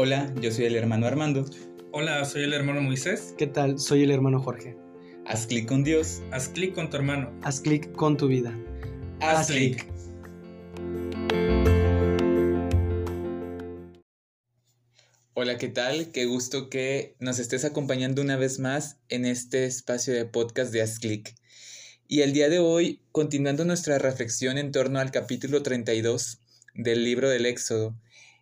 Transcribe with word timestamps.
Hola, 0.00 0.32
yo 0.40 0.52
soy 0.52 0.66
el 0.66 0.76
hermano 0.76 1.08
Armando. 1.08 1.44
Hola, 1.90 2.24
soy 2.24 2.44
el 2.44 2.52
hermano 2.52 2.80
Moisés. 2.80 3.34
¿Qué 3.36 3.48
tal? 3.48 3.80
Soy 3.80 4.04
el 4.04 4.12
hermano 4.12 4.40
Jorge. 4.40 4.76
Haz 5.26 5.48
clic 5.48 5.66
con 5.66 5.82
Dios. 5.82 6.22
Haz 6.30 6.50
clic 6.50 6.72
con 6.72 6.88
tu 6.88 6.98
hermano. 6.98 7.36
Haz 7.42 7.60
clic 7.60 7.90
con 7.96 8.16
tu 8.16 8.28
vida. 8.28 8.56
Haz, 9.20 9.48
clic. 9.48 9.90
Hola, 15.34 15.58
¿qué 15.58 15.66
tal? 15.66 16.12
Qué 16.12 16.26
gusto 16.26 16.70
que 16.70 17.16
nos 17.18 17.40
estés 17.40 17.64
acompañando 17.64 18.22
una 18.22 18.36
vez 18.36 18.60
más 18.60 19.00
en 19.08 19.24
este 19.24 19.64
espacio 19.64 20.14
de 20.14 20.26
podcast 20.26 20.72
de 20.72 20.80
Haz 20.80 21.00
clic. 21.00 21.34
Y 22.06 22.20
el 22.20 22.32
día 22.32 22.48
de 22.48 22.60
hoy, 22.60 23.02
continuando 23.10 23.64
nuestra 23.64 23.98
reflexión 23.98 24.58
en 24.58 24.70
torno 24.70 25.00
al 25.00 25.10
capítulo 25.10 25.64
32 25.64 26.38
del 26.76 27.02
libro 27.02 27.28
del 27.28 27.46
Éxodo, 27.46 27.96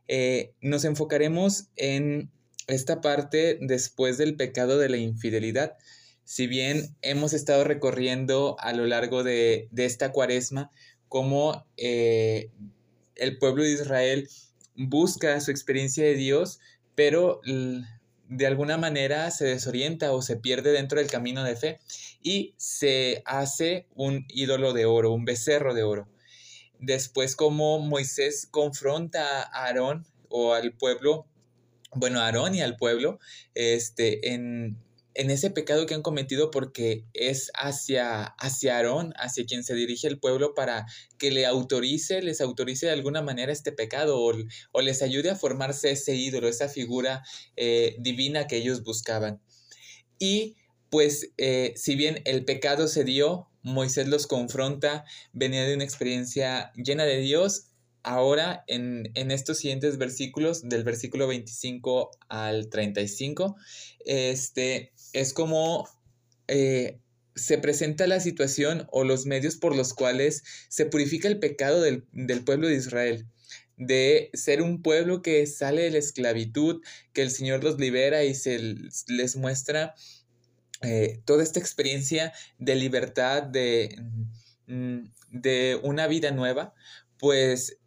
eh, 0.09 0.53
nos 0.61 0.85
enfocaremos 0.85 1.69
en 1.77 2.31
esta 2.67 3.01
parte 3.01 3.59
después 3.61 4.19
del 4.19 4.37
pecado 4.37 4.79
de 4.79 4.89
la 4.89 4.97
infidelidad. 4.97 5.77
Si 6.25 6.47
bien 6.47 6.97
hemos 7.03 7.33
estado 7.33 7.65
recorriendo 7.65 8.57
a 8.59 8.73
lo 8.73 8.87
largo 8.87 9.23
de, 9.23 9.69
esta 9.77 10.13
cuaresma 10.13 10.71
cómo 11.09 11.65
eh, 11.77 12.51
el 13.15 13.39
pueblo 13.39 13.63
de 13.63 13.73
Israel 13.73 14.29
busca 14.75 15.41
su 15.41 15.51
experiencia 15.51 16.05
de 16.05 16.15
Dios, 16.15 16.59
pero 16.95 17.41
de 18.29 18.47
alguna 18.47 18.77
manera 18.77 19.31
se 19.31 19.45
desorienta 19.47 20.13
o 20.13 20.23
se 20.23 20.37
pierde 20.37 20.73
dentro 20.73 20.99
del 20.99 21.11
camino 21.11 21.45
de 21.45 21.57
fe 21.57 21.79
y 22.23 22.55
se 22.57 23.23
hace 23.25 23.87
un 23.95 24.25
ídolo 24.29 24.73
de 24.73 24.85
oro, 24.85 25.13
un 25.13 25.25
becerro 25.25 25.75
de 25.75 25.85
oro. 25.85 26.09
Después 26.79 27.37
como 27.37 27.79
Moisés 27.79 28.47
confronta 28.51 29.43
a 29.43 29.67
Aarón 29.67 30.07
o 30.29 30.55
al 30.55 30.73
pueblo, 30.73 31.27
bueno, 31.95 32.21
a 32.21 32.27
Aarón 32.27 32.55
y 32.55 32.61
al 32.61 32.77
pueblo, 32.77 33.19
este, 33.55 34.35
en, 34.35 34.77
en 35.17 35.31
ese 35.31 35.51
pecado 35.51 35.87
que 35.87 35.95
han 35.95 36.03
cometido 36.03 36.51
porque 36.51 37.05
es 37.15 37.51
hacia, 37.55 38.25
hacia 38.25 38.77
Aarón, 38.77 39.15
hacia 39.17 39.47
quien 39.47 39.65
se 39.65 39.75
dirige 39.75 40.07
el 40.07 40.19
pueblo 40.19 40.55
para 40.55 40.87
que 41.19 41.31
le 41.31 41.47
autorice, 41.47 42.21
les 42.23 42.41
autorice 42.41 42.87
de 42.87 42.93
alguna 42.93 43.23
manera 43.23 43.53
este 43.53 43.73
pecado 43.73 44.21
o, 44.21 44.81
les 44.83 45.03
ayude 45.03 45.31
a 45.31 45.37
formarse 45.37 45.91
ese 45.91 46.15
ídolo, 46.15 46.49
esa 46.49 46.69
figura 46.69 47.23
eh, 47.57 47.97
divina 47.99 48.47
que 48.47 48.57
ellos 48.57 48.83
buscaban. 48.83 49.41
Y 50.19 50.57
pues 50.91 51.31
eh, 51.39 51.73
si 51.77 51.97
bien 51.97 52.21
el 52.25 52.45
pecado 52.45 52.87
se 52.87 53.05
dio, 53.05 53.49
Moisés 53.67 54.07
los 54.07 54.29
confronta, 54.29 55.05
venía 55.33 55.65
de 55.65 55.75
una 55.75 55.85
experiencia 55.85 56.73
llena 56.77 57.05
de 57.05 57.19
Dios. 57.19 57.67
Ahora, 58.05 58.63
en, 58.69 59.11
estos 59.15 59.59
siguientes 59.59 59.99
versículos, 59.99 60.69
del 60.69 60.85
versículo 60.85 61.27
25 61.27 62.11
al 62.29 62.69
35, 62.69 63.57
este, 64.05 64.93
es 65.13 65.33
como 65.33 65.89
eh, 66.47 67.01
se 67.35 67.59
presenta 67.59 68.07
la 68.07 68.21
situación 68.21 68.87
o 68.93 69.03
los 69.03 69.27
medios 69.27 69.57
por 69.57 69.75
los 69.75 69.95
cuales 69.95 70.45
se 70.69 70.87
purifica 70.87 71.27
el 71.27 71.41
pecado 71.41 71.83
del, 71.83 72.05
pueblo 72.45 72.69
de 72.69 72.77
Israel 72.77 73.27
de 73.77 74.31
ser 74.33 74.63
un 74.63 74.81
pueblo 74.81 75.21
que 75.21 75.45
sale 75.47 75.83
de 75.83 75.91
la 75.91 75.99
esclavitud, 75.99 76.81
que 77.13 77.21
el 77.21 77.31
Señor 77.31 77.63
los 77.63 77.79
libera 77.79 78.25
y 78.25 78.35
se 78.35 78.59
les 79.09 79.37
muestra 79.37 79.95
eh, 80.83 81.21
toda 81.25 81.43
esta 81.43 81.61
experiencia 81.61 82.33
de 82.59 82.75
libertad, 82.75 83.43
de, 83.43 83.97
mm, 84.67 84.99
de 85.31 85.81
una 85.83 86.07
vida 86.07 86.31
nueva, 86.31 86.75
pues 87.19 87.79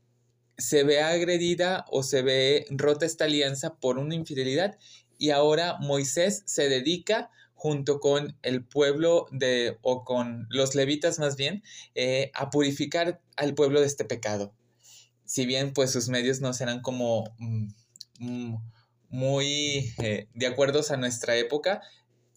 se 0.57 0.83
ve 0.83 1.01
agredida 1.01 1.85
o 1.89 2.03
se 2.03 2.21
ve 2.21 2.65
rota 2.69 3.05
esta 3.05 3.25
alianza 3.25 3.75
por 3.75 3.97
una 3.97 4.15
infidelidad 4.15 4.77
y 5.17 5.29
ahora 5.29 5.77
Moisés 5.79 6.43
se 6.45 6.69
dedica 6.69 7.29
junto 7.53 7.99
con 7.99 8.37
el 8.41 8.63
pueblo 8.63 9.27
de, 9.31 9.77
o 9.81 10.05
con 10.05 10.47
los 10.49 10.75
levitas 10.75 11.19
más 11.19 11.35
bien, 11.35 11.61
eh, 11.93 12.31
a 12.33 12.49
purificar 12.49 13.21
al 13.35 13.53
pueblo 13.53 13.81
de 13.81 13.85
este 13.85 14.05
pecado. 14.05 14.53
Si 15.25 15.45
bien 15.45 15.73
pues 15.73 15.91
sus 15.91 16.07
medios 16.07 16.39
no 16.39 16.53
serán 16.53 16.81
como 16.81 17.25
mm, 17.37 17.67
mm, 18.19 18.57
muy 19.09 19.93
eh, 20.01 20.27
de 20.33 20.47
acuerdo 20.47 20.81
a 20.89 20.95
nuestra 20.95 21.35
época, 21.35 21.81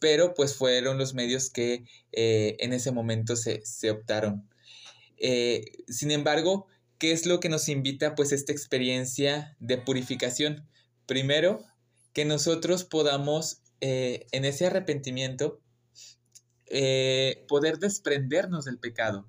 pero 0.02 0.34
pues 0.34 0.56
fueron 0.56 0.98
los 0.98 1.14
medios 1.14 1.48
que 1.48 1.84
eh, 2.10 2.56
en 2.58 2.72
ese 2.72 2.90
momento 2.90 3.36
se, 3.36 3.62
optaron. 3.88 4.50
Eh, 5.16 5.64
sin 5.86 6.10
embargo, 6.10 6.66
¿qué 6.98 7.12
es 7.12 7.24
lo 7.24 7.38
que 7.38 7.48
nos 7.48 7.68
invita 7.68 8.16
pues 8.16 8.32
esta 8.32 8.50
experiencia 8.50 9.56
de 9.60 9.78
purificación? 9.78 10.66
Primero, 11.06 11.64
que 12.12 12.24
nosotros 12.24 12.82
podamos 12.82 13.62
eh, 13.80 14.26
en 14.32 14.44
ese 14.44 14.66
arrepentimiento 14.66 15.60
poder 17.46 17.78
desprendernos 17.78 18.64
del 18.64 18.78
pecado. 18.78 19.28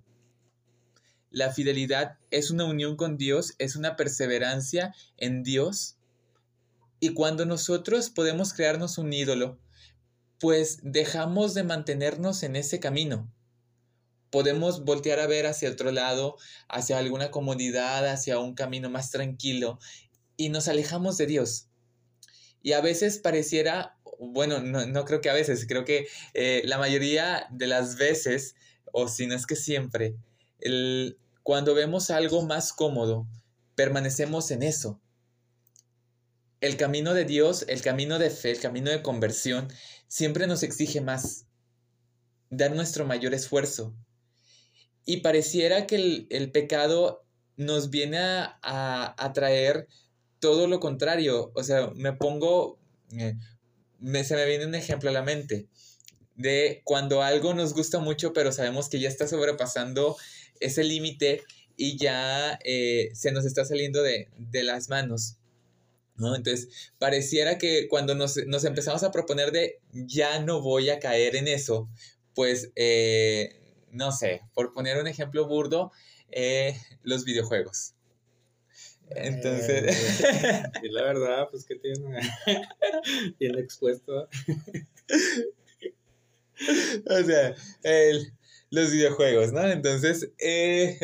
La 1.30 1.52
fidelidad 1.52 2.18
es 2.32 2.50
una 2.50 2.64
unión 2.66 2.96
con 2.96 3.18
Dios, 3.18 3.54
es 3.60 3.76
una 3.76 3.96
perseverancia 3.96 4.96
en 5.18 5.44
Dios. 5.44 5.98
Y 7.00 7.14
cuando 7.14 7.46
nosotros 7.46 8.10
podemos 8.10 8.54
crearnos 8.54 8.98
un 8.98 9.12
ídolo, 9.12 9.60
pues 10.44 10.80
dejamos 10.84 11.54
de 11.54 11.64
mantenernos 11.64 12.44
en 12.44 12.58
ese 12.58 12.82
camino. 12.82 13.32
Podemos 14.30 14.84
voltear 14.84 15.22
a 15.22 15.26
ver 15.26 15.46
hacia 15.46 15.70
otro 15.70 15.90
lado, 15.94 16.36
hacia 16.68 16.98
alguna 16.98 17.32
comodidad, 17.32 18.06
hacia 18.10 18.40
un 18.40 18.54
camino 18.54 18.90
más 18.90 19.10
tranquilo, 19.10 19.80
y 20.36 20.50
nos 20.50 20.68
alejamos 20.68 21.16
de 21.16 21.28
Dios. 21.28 21.70
Y 22.62 22.74
a 22.74 22.82
veces 22.82 23.20
pareciera, 23.20 23.98
bueno, 24.20 24.60
no, 24.60 25.06
creo 25.06 25.22
que 25.22 25.30
a 25.30 25.34
veces, 25.34 25.66
creo 25.66 25.86
que 25.86 26.08
eh, 26.34 26.62
la 26.66 26.78
mayoría 26.78 27.48
de 27.50 27.68
las 27.68 27.96
veces, 27.96 28.56
o 28.92 29.08
si 29.08 29.28
no 29.28 29.36
es 29.36 29.46
que 29.46 29.56
siempre, 29.56 30.18
el, 30.60 31.18
cuando 31.44 31.74
vemos 31.74 32.10
algo 32.10 32.46
más 32.46 32.74
cómodo, 32.74 33.30
permanecemos 33.76 34.52
en 34.52 34.64
eso. 34.64 35.00
El 36.60 36.76
camino 36.76 37.14
de 37.14 37.24
Dios, 37.24 37.64
el 37.70 37.82
camino 37.82 38.20
de 38.20 38.30
fe, 38.30 38.52
el 38.52 38.60
camino 38.60 38.90
de 38.90 39.02
conversión, 39.02 39.68
siempre 40.14 40.46
nos 40.46 40.62
exige 40.62 41.02
más, 41.02 41.48
dar 42.52 42.76
nuestro 42.76 43.04
mayor 43.04 43.34
esfuerzo. 43.34 43.96
Y 45.06 45.22
pareciera 45.22 45.88
que 45.88 46.28
el, 46.30 46.52
pecado 46.52 47.26
nos 47.58 47.90
viene 47.90 48.20
a, 48.20 49.32
traer 49.34 49.88
todo 50.40 50.68
lo 50.68 50.80
contrario. 50.80 51.52
O 51.56 51.64
sea, 51.64 51.90
me 51.96 52.14
pongo, 52.14 52.78
eh, 53.18 53.34
me, 53.98 54.24
se 54.24 54.36
me 54.36 54.46
viene 54.46 54.68
un 54.68 54.76
ejemplo 54.76 55.10
a 55.10 55.14
la 55.14 55.24
mente 55.24 55.66
de 56.36 56.84
cuando 56.84 57.24
algo 57.24 57.56
nos 57.56 57.74
gusta 57.74 57.98
mucho, 57.98 58.34
pero 58.34 58.52
sabemos 58.52 58.90
que 58.90 59.00
ya 59.00 59.10
está 59.10 59.28
sobrepasando 59.28 60.16
ese 60.60 60.84
límite 60.84 61.42
y 61.76 61.98
ya 61.98 62.60
eh, 62.64 63.10
se 63.16 63.32
nos 63.32 63.46
está 63.46 63.66
saliendo 63.66 64.04
de, 64.04 64.30
de 64.38 64.62
las 64.62 64.90
manos. 64.90 65.38
¿No? 66.16 66.36
Entonces, 66.36 66.92
pareciera 67.00 67.58
que 67.58 67.88
cuando 67.88 68.16
nos, 68.16 68.38
empezamos 68.38 69.04
a 69.04 69.12
proponer 69.12 69.52
de 69.52 69.80
ya 69.92 70.40
no 70.40 70.62
voy 70.62 70.90
a 70.90 71.00
caer 71.00 71.36
en 71.36 71.48
eso, 71.48 71.90
pues, 72.36 72.72
eh, 72.76 73.60
no 73.92 74.12
sé, 74.12 74.42
por 74.54 74.74
poner 74.74 74.98
un 74.98 75.08
ejemplo 75.08 75.48
burdo, 75.48 75.92
eh, 76.32 76.78
los 77.04 77.26
videojuegos. 77.26 77.94
Entonces... 79.10 80.24
Eh, 80.24 80.64
la 80.92 81.04
verdad, 81.04 81.48
pues 81.52 81.66
que 81.66 81.76
tiene 81.76 82.20
bien 83.40 83.58
expuesto. 83.58 84.30
o 87.10 87.24
sea, 87.24 87.56
el, 87.84 88.34
los 88.74 88.92
videojuegos, 88.92 89.54
¿no? 89.54 89.70
Entonces, 89.70 90.32
eh, 90.40 90.98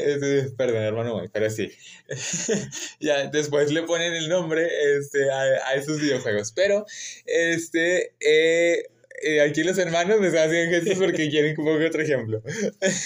perdón, 0.57 0.81
hermano, 0.81 1.21
pero 1.31 1.51
sí. 1.51 1.71
ya 2.99 3.27
después 3.27 3.71
le 3.71 3.83
ponen 3.83 4.15
el 4.15 4.27
nombre 4.27 4.67
este, 4.97 5.29
a, 5.29 5.75
esos 5.75 6.01
videojuegos. 6.01 6.51
Pero, 6.51 6.87
este, 7.25 8.15
eh, 8.21 8.87
eh, 9.21 9.41
aquí 9.41 9.61
los 9.63 9.77
hermanos 9.77 10.19
me 10.19 10.27
hacen 10.27 10.71
gestos 10.71 10.97
porque 10.97 11.29
quieren 11.29 11.55
que 11.55 11.61
ponga 11.61 11.85
otro 11.85 12.01
ejemplo. 12.01 12.41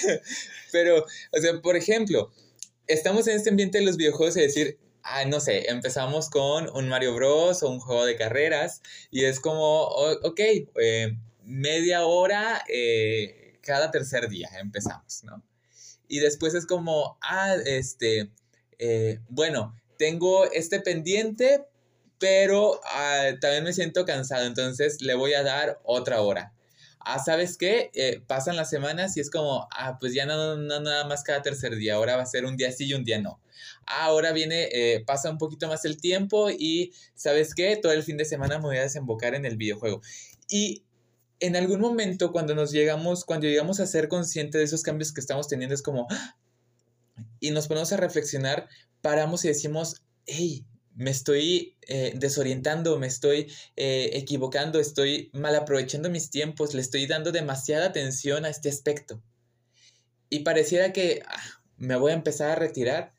pero, 0.71 1.05
o 1.33 1.41
sea, 1.41 1.61
por 1.61 1.75
ejemplo, 1.75 2.31
estamos 2.87 3.27
en 3.27 3.35
este 3.35 3.49
ambiente 3.49 3.79
de 3.79 3.85
los 3.85 3.97
videojuegos 3.97 4.37
y 4.37 4.41
decir, 4.43 4.77
ah, 5.01 5.25
no 5.25 5.41
sé, 5.41 5.69
empezamos 5.69 6.29
con 6.29 6.69
un 6.73 6.87
Mario 6.87 7.13
Bros 7.15 7.63
o 7.63 7.69
un 7.69 7.81
juego 7.81 8.05
de 8.05 8.15
carreras 8.15 8.81
y 9.11 9.25
es 9.25 9.41
como, 9.41 9.87
ok, 9.87 10.39
media 11.43 12.05
hora, 12.05 12.63
eh, 12.69 13.42
cada 13.63 13.89
tercer 13.89 14.29
día 14.29 14.49
empezamos, 14.59 15.23
¿no? 15.23 15.43
Y 16.07 16.19
después 16.19 16.53
es 16.53 16.67
como, 16.67 17.17
ah, 17.21 17.55
este, 17.65 18.31
eh, 18.77 19.19
bueno, 19.29 19.75
tengo 19.97 20.45
este 20.51 20.79
pendiente, 20.81 21.65
pero 22.19 22.79
ah, 22.85 23.31
también 23.41 23.63
me 23.63 23.73
siento 23.73 24.05
cansado, 24.05 24.45
entonces 24.45 25.01
le 25.01 25.15
voy 25.15 25.33
a 25.33 25.43
dar 25.43 25.79
otra 25.83 26.21
hora. 26.21 26.53
ah, 27.05 27.19
¿sabes 27.19 27.57
qué? 27.57 27.91
Eh, 27.95 28.21
pasan 28.27 28.55
las 28.55 28.69
semanas 28.69 29.17
y 29.17 29.19
es 29.19 29.29
como, 29.29 29.67
ah, 29.71 29.97
pues 29.99 30.13
ya 30.13 30.25
no, 30.25 30.55
no 30.55 30.79
nada 30.79 31.05
más 31.05 31.23
cada 31.23 31.41
tercer 31.41 31.75
día, 31.75 31.95
ahora 31.95 32.15
va 32.15 32.23
a 32.23 32.25
ser 32.25 32.45
un 32.45 32.55
día 32.57 32.71
sí 32.71 32.85
y 32.85 32.93
un 32.93 33.03
día 33.03 33.19
no. 33.21 33.41
Ah, 33.85 34.05
ahora 34.05 34.31
viene, 34.31 34.69
eh, 34.71 35.03
pasa 35.05 35.29
un 35.29 35.37
poquito 35.37 35.67
más 35.67 35.83
el 35.85 35.99
tiempo 35.99 36.49
y, 36.49 36.93
¿sabes 37.15 37.53
qué? 37.55 37.75
Todo 37.77 37.91
el 37.91 38.03
fin 38.03 38.17
de 38.17 38.25
semana 38.25 38.57
me 38.57 38.65
voy 38.65 38.77
a 38.77 38.83
desembocar 38.83 39.35
en 39.35 39.45
el 39.45 39.57
videojuego. 39.57 40.01
Y 40.49 40.83
en 41.43 41.57
algún 41.57 41.81
momento 41.81 42.31
cuando 42.31 42.55
nos 42.55 42.71
llegamos, 42.71 43.25
cuando 43.25 43.47
llegamos 43.47 43.81
a 43.81 43.85
ser 43.85 44.07
conscientes 44.07 44.59
de 44.59 44.63
esos 44.63 44.81
cambios 44.81 45.11
que 45.11 45.19
estamos 45.19 45.49
teniendo, 45.49 45.75
es 45.75 45.81
como, 45.81 46.07
y 47.41 47.51
nos 47.51 47.67
ponemos 47.67 47.91
a 47.91 47.97
reflexionar, 47.97 48.69
paramos 49.01 49.43
y 49.43 49.49
decimos, 49.49 50.03
hey, 50.25 50.65
me 50.95 51.11
estoy 51.11 51.75
eh, 51.87 52.13
desorientando, 52.15 52.97
me 52.97 53.07
estoy 53.07 53.51
eh, 53.75 54.11
equivocando, 54.13 54.79
estoy 54.79 55.31
mal 55.33 55.53
aprovechando 55.55 56.09
mis 56.09 56.29
tiempos, 56.29 56.73
le 56.73 56.81
estoy 56.81 57.07
dando 57.07 57.33
demasiada 57.33 57.87
atención 57.87 58.45
a 58.45 58.49
este 58.49 58.69
aspecto. 58.69 59.21
Y 60.29 60.39
pareciera 60.39 60.93
que 60.93 61.23
ah, 61.27 61.43
me 61.75 61.97
voy 61.97 62.11
a 62.11 62.15
empezar 62.15 62.51
a 62.51 62.55
retirar 62.55 63.13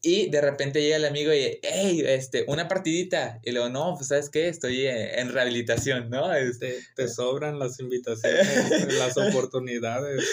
y 0.00 0.30
de 0.30 0.40
repente 0.40 0.80
llega 0.80 0.96
el 0.96 1.04
amigo 1.04 1.32
y, 1.34 1.58
hey, 1.62 2.04
este, 2.06 2.44
una 2.46 2.68
partidita. 2.68 3.40
Y 3.42 3.50
luego, 3.50 3.68
no, 3.68 3.94
pues, 3.96 4.08
¿sabes 4.08 4.30
qué? 4.30 4.48
Estoy 4.48 4.86
en, 4.86 5.32
rehabilitación, 5.32 6.08
¿no? 6.08 6.32
Este, 6.32 6.78
te, 6.94 7.08
sobran 7.08 7.58
las 7.58 7.80
invitaciones, 7.80 8.94
las 8.98 9.16
oportunidades. 9.16 10.24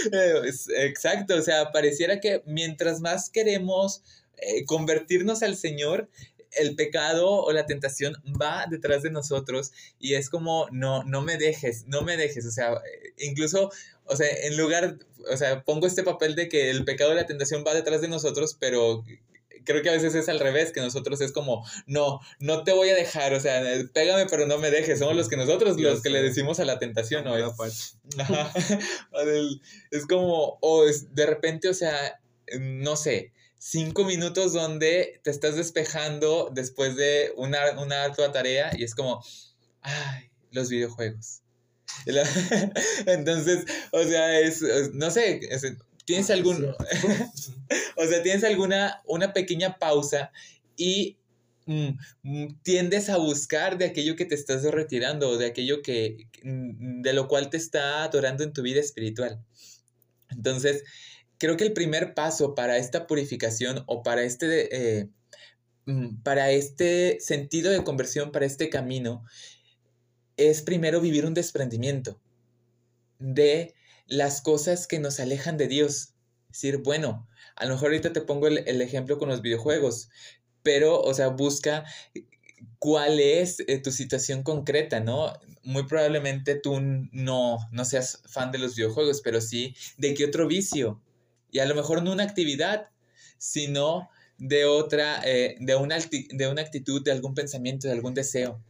Exacto, 0.77 1.35
o 1.35 1.41
sea, 1.41 1.71
pareciera 1.71 2.19
que 2.19 2.44
mientras 2.45 3.01
más 3.01 3.29
queremos 3.29 4.03
eh, 4.38 4.65
convertirnos 4.65 5.41
al 5.41 5.56
Señor, 5.56 6.09
el 6.57 6.75
pecado 6.75 7.29
o 7.29 7.51
la 7.51 7.65
tentación 7.65 8.15
va 8.41 8.65
detrás 8.69 9.03
de 9.03 9.11
nosotros 9.11 9.71
y 10.00 10.13
es 10.13 10.29
como, 10.29 10.68
no, 10.71 11.03
no 11.03 11.21
me 11.21 11.38
dejes, 11.38 11.85
no 11.88 12.01
me 12.01 12.18
dejes, 12.18 12.45
o 12.45 12.51
sea, 12.51 12.81
incluso, 13.18 13.71
o 14.06 14.15
sea, 14.15 14.27
en 14.44 14.57
lugar, 14.57 15.00
o 15.31 15.38
sea, 15.38 15.63
pongo 15.63 15.88
este 15.88 16.03
papel 16.03 16.35
de 16.35 16.47
que 16.47 16.69
el 16.69 16.85
pecado 16.85 17.11
o 17.11 17.13
la 17.13 17.25
tentación 17.25 17.63
va 17.68 17.73
detrás 17.73 18.01
de 18.01 18.07
nosotros, 18.07 18.56
pero 18.59 19.03
creo 19.65 19.81
que 19.81 19.89
a 19.89 19.94
veces 19.94 20.15
es 20.15 20.29
al 20.29 20.39
revés, 20.39 20.71
que 20.71 20.81
nosotros 20.81 21.21
es 21.21 21.31
como, 21.31 21.65
no, 21.88 22.19
no 22.39 22.63
te 22.63 22.71
voy 22.71 22.89
a 22.89 22.95
dejar, 22.95 23.33
o 23.33 23.39
sea, 23.39 23.62
pégame 23.94 24.25
pero 24.27 24.45
no 24.47 24.57
me 24.57 24.71
dejes, 24.71 25.00
somos 25.00 25.15
los 25.15 25.27
que 25.27 25.38
nosotros 25.38 25.79
los 25.79 26.01
que 26.01 26.09
le 26.09 26.21
decimos 26.21 26.59
a 26.59 26.65
la 26.65 26.79
tentación, 26.79 27.23
¿no? 27.25 27.35
Es, 27.35 27.97
es 29.91 30.06
como, 30.06 30.57
o 30.62 30.85
de 30.85 31.25
repente, 31.25 31.69
o 31.69 31.73
sea, 31.73 32.19
no 32.59 32.95
sé, 32.95 33.33
cinco 33.57 34.03
minutos 34.06 34.53
donde 34.53 35.19
te 35.23 35.31
estás 35.31 35.56
despejando 35.56 36.51
después 36.53 36.95
de 36.95 37.33
una, 37.35 37.79
una 37.81 38.11
tarea 38.31 38.71
y 38.77 38.83
es 38.83 38.94
como, 38.94 39.23
ay, 39.81 40.29
los 40.51 40.69
videojuegos. 40.69 41.41
Entonces, 43.06 43.65
o 43.91 44.03
sea, 44.03 44.39
es, 44.39 44.61
no 44.94 45.09
sé, 45.11 45.39
tienes 46.06 46.30
algún, 46.30 46.66
o 47.98 48.06
sea, 48.06 48.24
tienes 48.24 48.44
alguna, 48.44 49.02
una 49.06 49.34
pequeña 49.34 49.78
pausa 49.78 50.31
y 50.78 51.18
mm, 51.66 51.90
mm, 52.24 52.62
tiendes 52.62 53.10
a 53.10 53.18
buscar 53.18 53.78
de 53.78 53.86
aquello 53.86 54.16
que 54.16 54.25
te 54.25 54.36
estás 54.36 54.63
retirando 54.63 55.30
o 55.30 55.38
de 55.38 55.48
aquello 55.48 55.81
que, 55.81 56.28
mm, 56.44 57.02
de 57.02 57.13
lo 57.13 57.28
cual 57.28 57.50
te 57.50 57.57
está 57.57 58.04
adorando 58.04 58.44
en 58.44 58.54
tu 58.54 58.62
vida 58.62 58.80
espiritual. 58.80 59.44
Entonces, 60.30 60.84
creo 61.38 61.57
que 61.57 61.66
el 61.66 61.74
primer 61.74 62.13
paso 62.13 62.56
para 62.56 62.78
esta 62.78 63.07
purificación 63.07 63.84
o 63.88 64.04
para 64.04 64.24
este, 64.24 65.00
eh, 65.00 65.10
para 66.24 66.52
este 66.52 67.18
sentido 67.19 67.72
de 67.72 67.84
conversión, 67.84 68.31
para 68.31 68.46
este 68.46 68.69
camino, 68.69 69.24
es 70.38 70.62
primero 70.62 71.00
vivir 71.00 71.25
un 71.25 71.34
desprendimiento 71.34 72.19
de 73.19 73.74
las 74.07 74.42
cosas 74.42 74.88
que 74.88 75.00
nos 75.00 75.19
alejan 75.19 75.57
de 75.57 75.68
Dios. 75.68 76.13
Es 76.50 76.62
decir, 76.62 76.78
bueno, 76.78 77.28
a 77.56 77.66
lo 77.66 77.74
mejor 77.74 77.88
ahorita 77.88 78.13
te 78.13 78.22
pongo 78.22 78.48
el, 78.48 78.81
ejemplo 78.81 79.18
con 79.18 79.30
los 79.30 79.42
videojuegos, 79.42 80.10
pero, 80.63 81.02
o 81.02 81.13
sea, 81.13 81.30
busca 81.30 81.86
cuál 82.80 83.19
es 83.19 83.60
eh, 83.68 83.80
tu 83.80 83.92
situación 83.92 84.44
concreta, 84.44 85.00
¿no? 85.00 85.34
Muy 85.63 85.84
probablemente 85.84 86.56
tú 86.56 86.80
no, 86.80 87.57
no 87.72 87.86
seas 87.86 88.22
fan 88.25 88.52
de 88.52 88.60
los 88.60 88.75
videojuegos, 88.75 89.22
pero 89.22 89.42
sí 89.42 89.75
de 89.98 90.13
qué 90.13 90.25
otro 90.25 90.48
vicio 90.48 91.02
y 91.56 91.60
a 91.60 91.66
lo 91.66 91.74
mejor 91.74 92.04
no 92.04 92.12
una 92.12 92.24
actividad, 92.24 92.90
sino 93.38 94.10
de 94.38 94.66
otra, 94.66 95.22
eh, 95.24 95.56
de, 95.62 95.75
una, 95.78 95.98
de 95.98 96.48
una 96.50 96.62
actitud, 96.62 97.02
de 97.02 97.13
algún 97.13 97.34
pensamiento, 97.34 97.88
de 97.88 97.94
algún 97.94 98.13
deseo. 98.13 98.62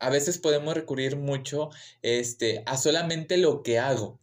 A 0.00 0.10
veces 0.10 0.38
podemos 0.38 0.74
recurrir 0.74 1.16
mucho 1.16 1.70
este, 2.02 2.62
a 2.66 2.76
solamente 2.76 3.36
lo 3.36 3.62
que 3.62 3.78
hago, 3.78 4.18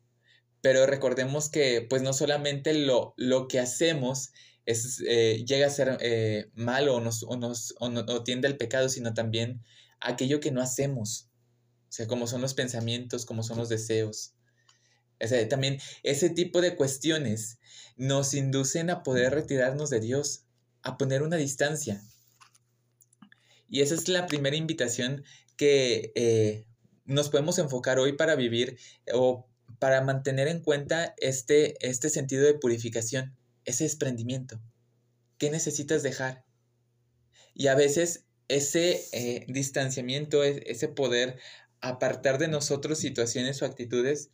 pero 0.61 0.85
recordemos 0.85 1.49
que 1.49 1.85
pues 1.87 2.01
no 2.01 2.11
solamente 2.11 2.73
lo, 2.73 3.13
lo 3.15 3.47
que 3.47 3.59
hacemos 3.59 4.33
es, 4.65 5.01
eh, 5.07 5.45
llega 5.47 5.67
a 5.67 5.71
ser 5.71 5.97
eh, 6.01 6.51
malo 6.53 6.95
o, 6.95 6.99
nos, 6.99 7.23
o, 7.23 7.37
nos, 7.37 7.73
o 7.79 8.23
tiende 8.23 8.47
al 8.47 8.57
pecado, 8.57 8.89
sino 8.89 9.13
también 9.13 9.63
aquello 10.01 10.39
que 10.39 10.51
no 10.51 10.61
hacemos. 10.61 11.29
O 11.89 11.91
sea, 11.91 12.07
como 12.07 12.27
son 12.27 12.41
los 12.41 12.53
pensamientos, 12.53 13.25
como 13.25 13.43
son 13.43 13.57
los 13.57 13.69
deseos. 13.69 14.33
O 15.23 15.27
sea, 15.27 15.47
también 15.47 15.79
ese 16.03 16.29
tipo 16.29 16.61
de 16.61 16.75
cuestiones 16.75 17.59
nos 17.95 18.33
inducen 18.33 18.89
a 18.89 19.03
poder 19.03 19.33
retirarnos 19.33 19.89
de 19.89 19.99
Dios, 19.99 20.43
a 20.83 20.97
poner 20.97 21.23
una 21.23 21.37
distancia. 21.37 22.03
Y 23.69 23.81
esa 23.81 23.95
es 23.95 24.07
la 24.07 24.27
primera 24.27 24.55
invitación 24.55 25.23
que 25.57 26.11
eh, 26.15 26.65
nos 27.05 27.29
podemos 27.29 27.57
enfocar 27.59 27.99
hoy 27.99 28.13
para 28.13 28.35
vivir 28.35 28.77
o 29.13 29.47
para 29.79 30.01
mantener 30.01 30.47
en 30.47 30.61
cuenta 30.61 31.13
este, 31.17 31.75
este 31.85 32.09
sentido 32.09 32.45
de 32.45 32.53
purificación, 32.53 33.35
ese 33.65 33.83
desprendimiento. 33.83 34.61
¿Qué 35.37 35.51
necesitas 35.51 36.03
dejar? 36.03 36.45
Y 37.53 37.67
a 37.67 37.75
veces 37.75 38.25
ese 38.47 39.03
eh, 39.11 39.45
distanciamiento, 39.47 40.43
e-, 40.43 40.63
ese 40.67 40.87
poder 40.87 41.37
apartar 41.81 42.37
de 42.37 42.47
nosotros 42.47 42.99
situaciones 42.99 43.61
o 43.61 43.65
actitudes, 43.65 44.29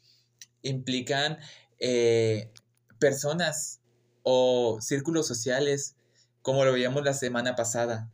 implican 0.61 1.37
eh, 1.79 2.51
personas 2.99 3.81
o 4.23 4.79
círculos 4.81 5.27
sociales, 5.27 5.95
como 6.41 6.63
lo 6.63 6.73
veíamos 6.73 7.03
la 7.03 7.13
semana 7.13 7.55
pasada. 7.55 8.11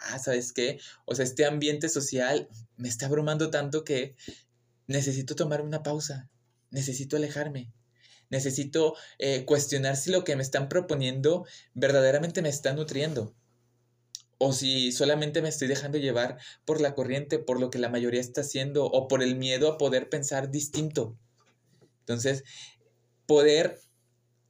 Ah, 0.00 0.18
¿sabes 0.18 0.52
qué? 0.52 0.80
O 1.04 1.14
sea, 1.14 1.24
este 1.24 1.44
ambiente 1.44 1.88
social 1.88 2.48
me 2.76 2.88
está 2.88 3.06
abrumando 3.06 3.50
tanto 3.50 3.84
que 3.84 4.16
necesito 4.86 5.36
tomar 5.36 5.62
una 5.62 5.82
pausa, 5.82 6.30
necesito 6.70 7.16
alejarme, 7.16 7.72
necesito 8.30 8.94
eh, 9.18 9.44
cuestionar 9.44 9.96
si 9.96 10.10
lo 10.10 10.24
que 10.24 10.36
me 10.36 10.42
están 10.42 10.68
proponiendo 10.68 11.46
verdaderamente 11.74 12.42
me 12.42 12.48
está 12.48 12.72
nutriendo. 12.72 13.34
O 14.38 14.52
si 14.52 14.90
solamente 14.90 15.40
me 15.40 15.48
estoy 15.48 15.68
dejando 15.68 15.98
llevar 15.98 16.38
por 16.64 16.80
la 16.80 16.94
corriente, 16.94 17.38
por 17.38 17.60
lo 17.60 17.70
que 17.70 17.78
la 17.78 17.88
mayoría 17.88 18.20
está 18.20 18.40
haciendo, 18.40 18.86
o 18.86 19.06
por 19.06 19.22
el 19.22 19.36
miedo 19.36 19.68
a 19.68 19.78
poder 19.78 20.08
pensar 20.08 20.50
distinto. 20.50 21.16
Entonces, 22.00 22.42
poder 23.26 23.78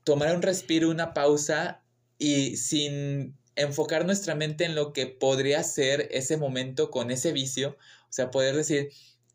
tomar 0.05 0.35
un 0.35 0.41
respiro, 0.43 0.89
una 0.89 1.13
pausa 1.13 1.85
y 2.17 2.57
sin 2.57 3.37
enfocar 3.57 4.07
nuestra 4.07 4.35
mente 4.35 4.65
en 4.65 4.75
lo 4.75 4.93
que 4.93 5.07
podría 5.07 5.63
ser 5.63 6.09
ese 6.11 6.37
momento 6.37 6.91
con 6.91 7.11
ese 7.11 7.33
vicio, 7.33 7.77
o 8.05 8.13
sea, 8.13 8.31
poder 8.31 8.57
decir, 8.57 8.91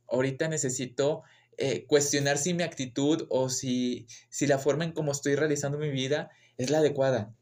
ahorita 0.07 0.47
necesito 0.47 1.23
eh, 1.57 1.85
cuestionar 1.87 2.37
si 2.37 2.53
mi 2.53 2.63
actitud 2.63 3.25
o 3.29 3.49
si, 3.49 4.07
si 4.29 4.47
la 4.47 4.59
forma 4.59 4.83
en 4.83 4.91
cómo 4.91 5.11
estoy 5.11 5.35
realizando 5.35 5.77
mi 5.77 5.89
vida 5.89 6.29
es 6.57 6.69
la 6.69 6.79
adecuada. 6.79 7.33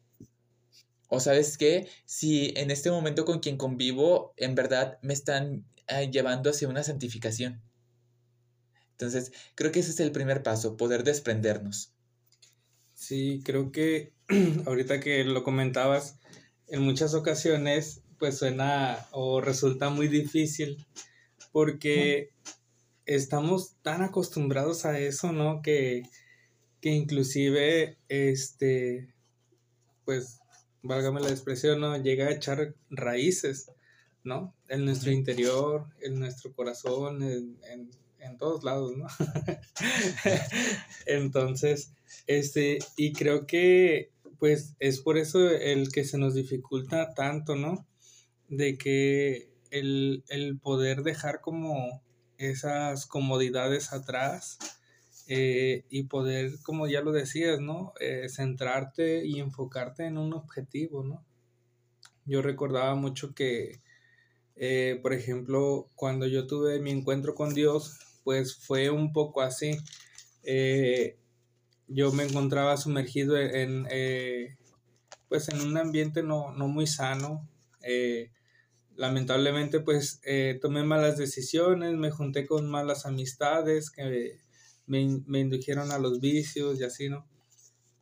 O 1.09 1.19
sabes 1.19 1.57
qué, 1.57 1.87
si 2.05 2.53
en 2.55 2.71
este 2.71 2.91
momento 2.91 3.25
con 3.25 3.39
quien 3.39 3.57
convivo 3.57 4.33
en 4.37 4.55
verdad 4.55 4.97
me 5.01 5.13
están 5.13 5.65
eh, 5.87 6.09
llevando 6.11 6.49
hacia 6.49 6.67
una 6.67 6.83
santificación. 6.83 7.61
Entonces, 8.91 9.33
creo 9.55 9.71
que 9.71 9.81
ese 9.81 9.91
es 9.91 9.99
el 9.99 10.11
primer 10.11 10.41
paso, 10.41 10.77
poder 10.77 11.03
desprendernos. 11.03 11.93
Sí, 12.93 13.41
creo 13.43 13.71
que 13.71 14.13
ahorita 14.65 15.01
que 15.01 15.23
lo 15.25 15.43
comentabas, 15.43 16.17
en 16.67 16.81
muchas 16.81 17.13
ocasiones 17.13 18.01
pues 18.17 18.37
suena 18.37 19.05
o 19.11 19.41
resulta 19.41 19.89
muy 19.89 20.07
difícil 20.07 20.85
porque 21.51 22.31
estamos 23.05 23.75
tan 23.81 24.01
acostumbrados 24.01 24.85
a 24.85 24.99
eso, 24.99 25.31
¿no? 25.31 25.61
Que, 25.61 26.03
que 26.81 26.89
inclusive, 26.89 27.97
este, 28.09 29.13
pues, 30.05 30.39
válgame 30.81 31.21
la 31.21 31.29
expresión, 31.29 31.81
¿no? 31.81 31.97
Llega 31.97 32.27
a 32.27 32.31
echar 32.31 32.73
raíces, 32.89 33.71
¿no? 34.23 34.55
En 34.67 34.85
nuestro 34.85 35.11
interior, 35.11 35.87
en 36.01 36.19
nuestro 36.19 36.53
corazón, 36.53 37.23
en 37.23 37.57
en 38.25 38.37
todos 38.37 38.63
lados, 38.63 38.97
¿no? 38.97 39.07
Entonces, 41.05 41.91
este, 42.27 42.79
y 42.97 43.13
creo 43.13 43.45
que, 43.45 44.11
pues, 44.39 44.75
es 44.79 45.01
por 45.01 45.17
eso 45.17 45.49
el 45.49 45.91
que 45.91 46.03
se 46.03 46.17
nos 46.17 46.33
dificulta 46.33 47.13
tanto, 47.13 47.55
¿no? 47.55 47.85
De 48.49 48.77
que 48.77 49.49
el, 49.71 50.23
poder 50.61 51.03
dejar 51.03 51.41
como 51.41 52.01
esas 52.37 53.05
comodidades 53.05 53.93
atrás 53.93 54.57
eh, 55.27 55.85
y 55.89 56.03
poder, 56.03 56.51
como 56.63 56.87
ya 56.87 57.01
lo 57.01 57.11
decías, 57.11 57.59
¿no? 57.59 57.93
Eh, 57.99 58.27
centrarte 58.29 59.25
y 59.25 59.39
enfocarte 59.39 60.05
en 60.05 60.17
un 60.17 60.33
objetivo, 60.33 61.03
¿no? 61.03 61.25
Yo 62.25 62.41
recordaba 62.41 62.95
mucho 62.95 63.33
que, 63.33 63.81
eh, 64.55 64.99
por 65.01 65.13
ejemplo, 65.13 65.89
cuando 65.95 66.27
yo 66.27 66.47
tuve 66.47 66.79
mi 66.79 66.91
encuentro 66.91 67.35
con 67.35 67.53
Dios, 67.53 67.99
pues 68.23 68.55
fue 68.55 68.89
un 68.89 69.13
poco 69.13 69.41
así. 69.41 69.77
Yo 71.87 72.11
me 72.11 72.23
encontraba 72.23 72.77
sumergido 72.77 73.37
en, 73.37 73.87
pues 75.29 75.49
en 75.49 75.61
un 75.61 75.77
ambiente 75.77 76.23
no, 76.23 76.51
no 76.53 76.67
muy 76.67 76.87
sano. 76.87 77.47
lamentablemente, 78.95 79.79
pues 79.79 80.21
tomé 80.61 80.83
malas 80.83 81.17
decisiones, 81.17 81.93
me 81.95 82.11
junté 82.11 82.45
con 82.45 82.69
malas 82.69 83.05
amistades 83.05 83.91
que 83.91 84.39
me, 84.87 85.21
me 85.27 85.39
indujeron 85.39 85.91
a 85.91 85.99
los 85.99 86.19
vicios 86.19 86.79
y 86.79 86.83
así, 86.83 87.09
¿no? 87.09 87.27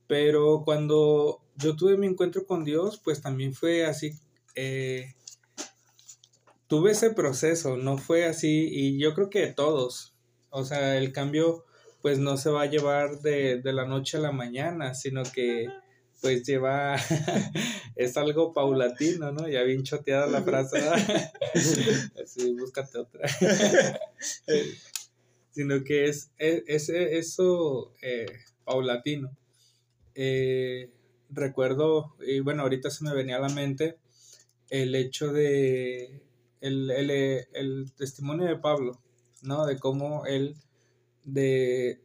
Pero 0.08 0.64
cuando 0.66 1.44
yo 1.56 1.76
tuve 1.76 1.98
mi 1.98 2.08
encuentro 2.08 2.46
con 2.46 2.64
Dios, 2.64 3.00
pues 3.04 3.22
también 3.22 3.54
fue 3.54 3.86
así, 3.86 4.14
eh, 4.56 5.16
tuve 6.68 6.92
ese 6.92 7.12
proceso, 7.12 7.78
no 7.78 7.98
fue 7.98 8.26
así, 8.26 8.68
y 8.72 9.00
yo 9.00 9.14
creo 9.14 9.30
que 9.30 9.48
todos, 9.48 10.14
o 10.50 10.66
sea, 10.66 10.98
el 10.98 11.12
cambio 11.12 11.66
pues 12.04 12.20
no 12.20 12.38
se 12.38 12.52
va 12.52 12.64
a 12.64 12.68
llevar 12.68 13.22
de, 13.22 13.62
de 13.62 13.74
la 13.74 13.86
noche 13.86 14.18
a 14.18 14.20
la 14.20 14.34
mañana, 14.34 14.94
sino 14.94 15.24
que 15.24 15.68
pues 16.22 16.46
lleva, 16.46 16.96
es 17.96 18.18
algo 18.18 18.54
paulatino, 18.54 19.32
¿no? 19.32 19.48
Ya 19.48 19.64
bien 19.64 19.84
choteada 19.84 20.28
la 20.28 20.44
frase, 20.44 20.80
así, 22.22 22.54
búscate 22.60 22.98
otra 23.00 23.28
sino 25.52 25.84
que 25.84 26.06
es, 26.06 26.32
e, 26.38 26.64
es, 26.68 26.90
eso 26.90 27.94
eh, 28.02 28.26
paulatino. 28.66 29.36
Eh, 30.16 30.90
recuerdo, 31.30 32.16
y 32.26 32.42
bueno, 32.42 32.64
ahorita 32.64 32.90
se 32.90 33.06
me 33.06 33.14
venía 33.14 33.38
a 33.38 33.48
la 33.48 33.50
mente 33.50 33.98
el 34.70 34.96
hecho 34.96 35.32
de 35.32 36.22
el, 36.60 36.90
el, 36.90 37.94
testimonio 37.96 38.48
de 38.48 38.58
Pablo, 38.58 39.02
¿no? 39.42 39.66
De 39.66 39.78
cómo 39.78 40.26
él 40.26 40.56
de, 41.26 42.04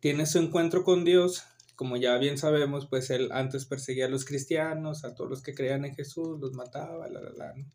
tiene 0.00 0.26
su 0.26 0.38
encuentro 0.38 0.84
con 0.84 1.04
Dios, 1.04 1.44
como 1.76 1.96
ya 1.96 2.18
bien 2.18 2.38
sabemos, 2.38 2.86
pues 2.86 3.10
él 3.10 3.30
antes 3.32 3.64
perseguía 3.64 4.06
a 4.06 4.10
los 4.10 4.24
cristianos, 4.24 5.04
a 5.04 5.14
todos 5.14 5.30
los 5.30 5.42
que 5.42 5.54
creían 5.54 5.84
en 5.84 5.94
Jesús, 5.94 6.40
los 6.40 6.52
mataba, 6.54 7.08
la, 7.08 7.20
la, 7.20 7.30
la, 7.30 7.54
¿no? 7.54 7.66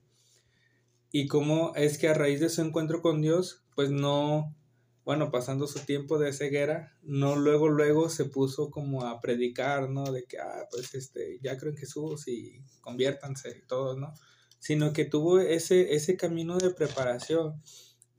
Y 1.16 1.28
cómo 1.28 1.74
es 1.76 2.00
que 2.00 2.08
a 2.10 2.16
raíz 2.16 2.40
de 2.40 2.50
su 2.50 2.62
encuentro 2.64 3.04
con 3.04 3.22
Dios, 3.22 3.64
pues 3.76 3.92
no, 3.92 4.56
bueno, 5.06 5.32
pasando 5.32 5.68
su 5.68 5.80
tiempo 5.80 6.18
de 6.18 6.34
ceguera, 6.34 6.98
no 7.04 7.36
luego, 7.36 7.70
luego 7.70 8.10
se 8.10 8.26
puso 8.26 8.72
como 8.72 9.06
a 9.06 9.22
predicar, 9.22 9.90
¿no? 9.90 10.12
De 10.12 10.24
que, 10.26 10.40
ah, 10.40 10.68
pues 10.72 10.96
este, 10.96 11.40
ya 11.44 11.58
creo 11.58 11.72
en 11.72 11.78
Jesús 11.78 12.28
y 12.28 12.64
conviértanse 12.82 13.62
y 13.64 13.68
todo, 13.68 13.96
¿no? 13.96 14.14
Sino 14.60 14.92
que 14.92 15.06
tuvo 15.06 15.40
ese, 15.40 15.94
ese 15.94 16.18
camino 16.18 16.58
de 16.58 16.72
preparación, 16.72 17.62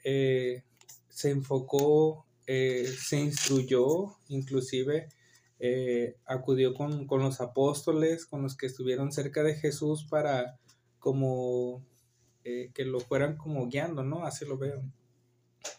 eh, 0.04 0.62
se 1.14 1.30
enfocó, 1.30 2.26
eh, 2.46 2.86
se 2.98 3.18
instruyó, 3.20 4.16
inclusive 4.28 5.08
eh, 5.58 6.16
acudió 6.26 6.74
con, 6.74 7.06
con 7.06 7.22
los 7.22 7.40
apóstoles, 7.40 8.26
con 8.26 8.42
los 8.42 8.56
que 8.56 8.66
estuvieron 8.66 9.12
cerca 9.12 9.42
de 9.42 9.54
Jesús 9.54 10.06
para 10.08 10.58
como 10.98 11.84
que 12.42 12.84
lo 12.84 13.00
fueran 13.00 13.38
como 13.38 13.68
guiando, 13.68 14.02
¿no? 14.02 14.26
Así 14.26 14.44
lo 14.44 14.58
veo. 14.58 14.82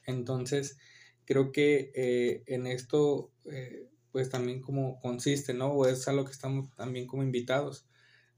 Entonces, 0.08 0.77
creo 1.25 1.51
que 1.51 1.92
eh, 1.96 2.44
en 2.48 2.68
esto, 2.68 3.32
eh, 3.46 3.89
pues 4.12 4.30
también 4.30 4.62
como 4.62 5.00
consiste, 5.00 5.54
¿no? 5.54 5.72
O 5.72 5.88
es 5.88 6.08
a 6.08 6.13
lo 6.13 6.25
que 6.25 6.32
estamos 6.32 6.74
también 6.75 7.08
como 7.08 7.24
invitados, 7.24 7.86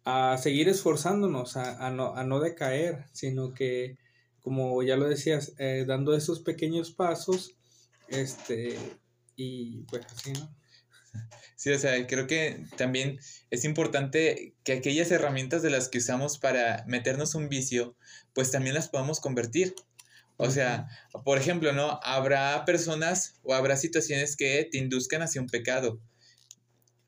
a 0.04 0.38
seguir 0.38 0.70
esforzándonos, 0.70 1.58
a, 1.58 1.90
no, 1.92 2.16
a 2.16 2.24
no 2.24 2.40
decaer, 2.40 3.06
sino 3.12 3.54
que, 3.54 3.98
como 4.48 4.82
ya 4.82 4.96
lo 4.96 5.10
decías, 5.10 5.52
eh, 5.58 5.84
dando 5.86 6.16
esos 6.16 6.40
pequeños 6.40 6.92
pasos, 6.92 7.58
este, 8.08 8.80
y 9.36 9.82
pues 9.90 10.06
así, 10.06 10.32
¿no? 10.32 10.56
Sí, 11.58 11.70
o 11.72 11.78
sea, 11.78 12.08
creo 12.08 12.28
que 12.28 12.64
también 12.78 13.20
es 13.50 13.66
importante 13.66 14.56
que 14.64 14.72
aquellas 14.72 15.12
herramientas 15.12 15.64
de 15.64 15.70
las 15.70 15.90
que 15.90 15.98
usamos 15.98 16.38
para 16.38 16.86
meternos 16.88 17.36
un 17.36 17.50
vicio, 17.50 17.98
pues 18.34 18.50
también 18.52 18.74
las 18.74 18.88
podamos 18.88 19.20
convertir. 19.20 19.76
O 20.38 20.50
sea, 20.50 20.88
por 21.26 21.38
ejemplo, 21.38 21.74
¿no? 21.74 22.00
Habrá 22.04 22.64
personas 22.64 23.34
o 23.44 23.54
habrá 23.54 23.76
situaciones 23.76 24.38
que 24.38 24.70
te 24.72 24.78
induzcan 24.78 25.24
hacia 25.24 25.42
un 25.42 25.48
pecado. 25.48 26.00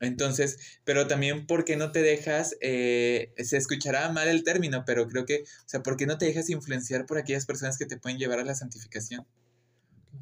Entonces, 0.00 0.80
pero 0.84 1.06
también, 1.06 1.46
¿por 1.46 1.64
qué 1.64 1.76
no 1.76 1.92
te 1.92 2.02
dejas, 2.02 2.56
eh, 2.62 3.34
se 3.36 3.58
escuchará 3.58 4.10
mal 4.10 4.28
el 4.28 4.44
término, 4.44 4.84
pero 4.86 5.06
creo 5.06 5.26
que, 5.26 5.42
o 5.42 5.68
sea, 5.68 5.82
¿por 5.82 5.96
qué 5.96 6.06
no 6.06 6.16
te 6.16 6.24
dejas 6.24 6.48
influenciar 6.48 7.04
por 7.04 7.18
aquellas 7.18 7.44
personas 7.46 7.76
que 7.76 7.86
te 7.86 7.98
pueden 7.98 8.18
llevar 8.18 8.38
a 8.38 8.44
la 8.44 8.54
santificación? 8.54 9.26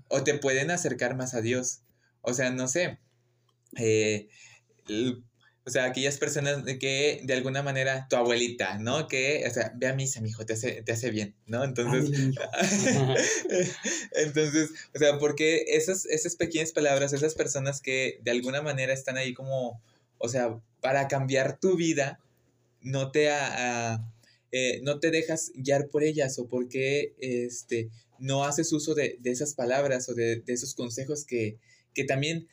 O 0.09 0.25
te 0.25 0.35
pueden 0.35 0.71
acercar 0.71 1.17
más 1.17 1.35
a 1.35 1.41
Dios. 1.41 1.83
O 2.23 2.35
sea, 2.35 2.51
no 2.51 2.67
sé, 2.67 2.99
eh, 3.77 4.29
o 5.69 5.71
sea, 5.71 5.85
aquellas 5.85 6.17
personas 6.17 6.65
que 6.81 7.21
de 7.23 7.35
alguna 7.35 7.63
manera, 7.63 8.07
tu 8.09 8.17
abuelita, 8.17 8.79
¿no? 8.79 9.07
Que, 9.07 9.45
o 9.47 9.51
sea, 9.51 9.71
ve 9.77 9.87
a 9.87 9.95
misa, 9.95 10.23
mijo, 10.23 10.47
te 10.47 10.55
hace, 10.55 10.83
te 10.83 10.93
hace 10.93 11.11
bien, 11.11 11.35
¿no? 11.45 11.63
Entonces, 11.63 12.09
entonces, 14.13 14.71
o 14.95 14.99
sea, 14.99 15.19
porque 15.19 15.67
esas, 15.69 16.07
esas 16.07 16.37
pequeñas 16.37 16.73
palabras, 16.73 17.13
esas 17.13 17.35
personas 17.35 17.83
que 17.83 18.19
de 18.23 18.31
alguna 18.31 18.63
manera 18.63 18.95
están 18.95 19.19
ahí 19.19 19.35
como, 19.35 19.79
o 20.17 20.29
sea, 20.31 20.59
para 20.81 21.07
cambiar 21.07 21.61
tu 21.61 21.77
vida, 21.77 22.19
no 22.81 23.11
te, 23.11 23.29
eh, 24.51 24.81
no 24.85 25.01
te 25.01 25.11
dejas 25.11 25.53
guiar 25.55 25.89
por 25.89 26.03
ellas 26.03 26.39
o 26.39 26.49
porque 26.49 27.13
este, 27.19 27.91
no 28.19 28.45
haces 28.45 28.73
uso 28.73 28.95
de, 28.95 29.19
de 29.21 29.33
esas 29.33 29.53
palabras 29.53 30.09
o 30.09 30.15
de, 30.15 30.37
de 30.37 30.53
esos 30.55 30.75
consejos 30.75 31.27
que, 31.27 31.59
que 31.93 32.05
también 32.05 32.49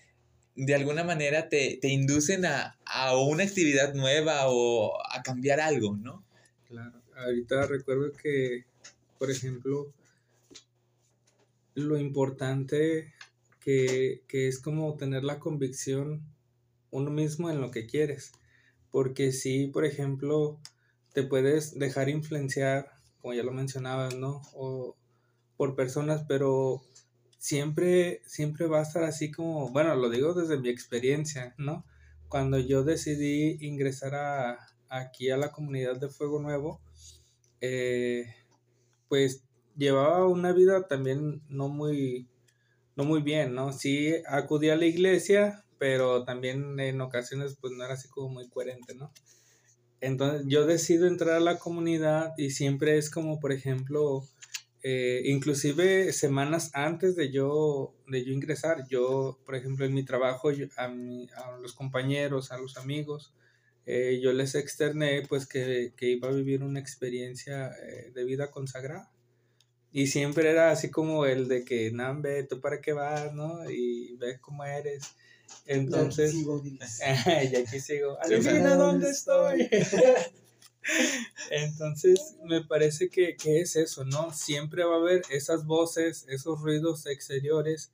de 0.56 0.76
alguna 0.76 1.04
manera 1.04 1.50
te, 1.50 1.80
inducen 1.84 2.46
a, 2.46 2.78
una 3.18 3.44
actividad 3.44 3.94
nueva 3.94 4.48
o 4.48 4.98
a 5.12 5.22
cambiar 5.22 5.60
algo, 5.60 5.96
¿no? 5.98 6.24
Claro, 6.68 7.02
ahorita 7.16 7.68
recuerdo 7.68 8.14
que, 8.14 8.66
por 9.20 9.30
ejemplo, 9.30 9.94
lo 11.76 11.98
importante 11.98 13.14
que, 13.60 14.22
es 14.30 14.60
como 14.60 14.96
tener 14.96 15.24
la 15.24 15.40
convicción 15.40 16.24
uno 16.92 17.12
mismo 17.12 17.50
en 17.50 17.60
lo 17.60 17.72
que 17.72 17.86
quieres. 17.86 18.32
Porque 18.92 19.34
si, 19.34 19.68
por 19.68 19.84
ejemplo, 19.84 20.60
te 21.14 21.24
puedes 21.24 21.78
dejar 21.78 22.08
influenciar, 22.08 22.92
como 23.22 23.34
ya 23.34 23.44
lo 23.44 23.52
mencionabas, 23.52 24.16
¿no? 24.16 24.42
O 24.54 24.96
por 25.58 25.76
personas, 25.76 26.24
pero 26.28 26.82
siempre, 27.46 28.24
siempre 28.26 28.66
va 28.66 28.80
a 28.80 28.82
estar 28.82 29.04
así 29.04 29.32
como, 29.32 29.70
bueno, 29.70 29.96
lo 29.96 30.10
digo 30.10 30.34
desde 30.34 30.58
mi 30.58 30.70
experiencia, 30.70 31.54
¿no? 31.60 31.86
Cuando 32.28 32.58
yo 32.58 32.84
decidí 32.84 33.60
ingresar 33.62 34.16
a, 34.16 34.68
aquí 34.90 35.30
a 35.30 35.38
la 35.38 35.52
comunidad 35.52 36.00
de 36.00 36.10
Fuego 36.10 36.42
Nuevo, 36.42 36.82
eh, 37.62 38.26
pues 39.10 39.44
llevaba 39.78 40.28
una 40.28 40.54
vida 40.54 40.88
también 40.88 41.44
no 41.48 41.70
muy, 41.70 42.28
no 42.96 43.04
muy 43.04 43.22
bien, 43.22 43.54
¿no? 43.54 43.74
Sí 43.74 44.16
acudí 44.28 44.70
a 44.70 44.76
la 44.76 44.88
iglesia, 44.88 45.64
pero 45.78 46.24
también 46.26 46.80
en 46.80 47.00
ocasiones 47.00 47.58
pues 47.62 47.74
no 47.74 47.86
era 47.86 47.94
así 47.94 48.10
como 48.10 48.30
muy 48.30 48.50
coherente, 48.50 48.96
¿no? 48.96 49.12
Entonces 50.02 50.48
yo 50.48 50.66
decido 50.66 51.06
entrar 51.06 51.36
a 51.36 51.40
la 51.40 51.60
comunidad 51.60 52.34
y 52.40 52.50
siempre 52.50 52.98
es 52.98 53.12
como, 53.12 53.40
por 53.40 53.52
ejemplo, 53.52 54.24
eh, 54.88 55.24
inclusive 55.26 56.14
semanas 56.14 56.70
antes 56.76 57.16
de 57.16 57.32
yo, 57.32 57.96
de 58.08 58.24
yo 58.24 58.32
ingresar, 58.32 58.88
yo, 58.88 59.40
por 59.44 59.56
ejemplo, 59.56 59.84
en 59.84 59.96
mi 59.96 60.06
trabajo, 60.06 60.50
a, 60.78 61.58
los 61.60 61.74
compañeros, 61.74 62.52
a 62.52 62.60
los 62.60 62.78
amigos, 62.78 63.34
eh, 63.88 64.20
yo 64.22 64.32
les 64.32 64.54
externé 64.54 65.24
pues 65.28 65.48
que, 65.48 65.92
iba 66.00 66.30
a 66.30 66.32
vivir 66.32 66.62
una 66.62 66.80
experiencia 66.80 67.72
eh, 67.82 68.12
de 68.14 68.26
vida 68.26 68.52
consagrada. 68.52 69.12
Y 69.92 70.06
siempre 70.06 70.52
era 70.52 70.70
así 70.70 70.92
como 70.92 71.26
el 71.26 71.48
de 71.48 71.66
que, 71.66 71.90
Nambe, 71.90 72.44
¿tú 72.44 72.62
para 72.62 72.80
qué 72.80 72.94
vas, 72.94 73.34
no? 73.34 73.68
Y 73.68 74.16
ve 74.18 74.38
cómo 74.40 74.66
eres. 74.66 75.16
Entonces, 75.66 76.36
y 76.36 77.56
aquí 77.56 77.80
sigo. 77.80 78.20
Adivina 78.22 78.76
dónde 78.76 79.10
estoy. 79.10 79.68
Entonces, 81.52 82.36
me 82.44 82.64
parece 82.64 83.10
que, 83.10 83.36
es 83.44 83.76
eso, 83.76 84.06
¿no? 84.06 84.34
Siempre 84.34 84.84
va 84.84 84.96
a 84.96 85.00
haber 85.00 85.22
esas 85.30 85.66
voces, 85.66 86.26
esos 86.30 86.62
ruidos 86.62 87.06
exteriores 87.06 87.92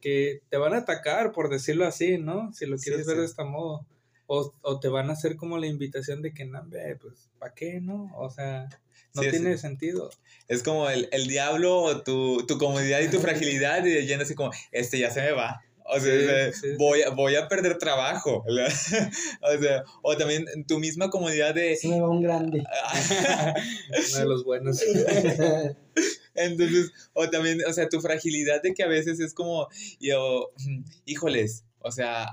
que 0.00 0.42
te 0.50 0.56
van 0.56 0.74
a 0.74 0.78
atacar, 0.78 1.32
por 1.32 1.48
decirlo 1.48 1.86
así, 1.86 2.18
¿no? 2.18 2.52
Si 2.52 2.66
lo 2.66 2.76
quieres 2.76 3.06
ver 3.06 3.18
de 3.18 3.26
este 3.26 3.44
modo. 3.44 3.86
O, 4.26 4.54
o 4.62 4.80
te 4.80 4.88
van 4.88 5.10
a 5.10 5.12
hacer 5.12 5.36
como 5.36 5.58
la 5.58 5.66
invitación 5.66 6.22
de 6.22 6.32
que, 6.32 6.46
no, 6.46 6.62
ve, 6.66 6.96
pues, 7.00 7.28
¿para 7.38 7.52
qué, 7.54 7.80
no? 7.80 8.10
O 8.16 8.30
sea, 8.30 8.68
no 9.14 9.22
tiene 9.22 9.58
sentido. 9.58 10.10
Es 10.48 10.62
como 10.62 10.88
el, 10.88 11.08
el 11.12 11.26
diablo 11.26 12.02
tu, 12.02 12.44
tu 12.46 12.58
comodidad 12.58 13.00
y 13.00 13.10
tu 13.10 13.20
fragilidad 13.20 13.84
y 13.84 14.06
yendo 14.06 14.24
así 14.24 14.34
como, 14.34 14.50
este 14.72 14.98
ya 14.98 15.10
se 15.10 15.20
me 15.20 15.32
va. 15.32 15.62
O 15.94 16.00
sea, 16.00 16.50
voy, 16.78 17.02
a, 17.02 17.10
voy 17.10 17.36
a 17.36 17.48
perder 17.48 17.78
trabajo. 17.78 18.44
o 18.48 19.62
sea, 19.62 19.84
o 20.02 20.16
también 20.16 20.46
tu 20.66 20.78
misma 20.78 21.10
comodidad 21.10 21.54
de... 21.54 21.76
Se 21.76 21.88
me 21.88 22.00
va 22.00 22.08
un 22.08 22.22
grande. 22.22 22.62
Uno 24.10 24.18
de 24.18 24.26
los 24.26 24.44
buenos. 24.44 24.82
Entonces, 26.34 26.92
o 27.12 27.30
también, 27.30 27.60
o 27.66 27.72
sea, 27.72 27.88
tu 27.88 28.00
fragilidad 28.00 28.62
de 28.62 28.74
que 28.74 28.82
a 28.82 28.88
veces 28.88 29.20
es 29.20 29.34
como, 29.34 29.68
yo, 30.00 30.52
híjoles, 31.04 31.64
o 31.78 31.92
sea, 31.92 32.26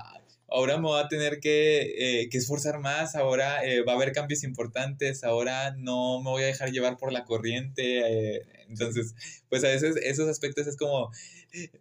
ahora 0.48 0.76
me 0.76 0.84
voy 0.84 1.00
a 1.00 1.08
tener 1.08 1.40
que, 1.40 1.94
eh, 1.98 2.28
que 2.28 2.38
esforzar 2.38 2.80
más, 2.80 3.14
ahora 3.14 3.64
eh, 3.64 3.82
va 3.82 3.92
a 3.92 3.96
haber 3.96 4.12
cambios 4.12 4.44
importantes, 4.44 5.24
ahora 5.24 5.74
no 5.76 6.20
me 6.22 6.30
voy 6.30 6.42
a 6.42 6.46
dejar 6.46 6.70
llevar 6.72 6.96
por 6.98 7.12
la 7.12 7.24
corriente. 7.24 8.36
Eh, 8.36 8.42
entonces, 8.68 9.14
pues 9.48 9.64
a 9.64 9.68
veces 9.68 9.96
esos 10.02 10.28
aspectos 10.28 10.66
es 10.66 10.76
como, 10.76 11.10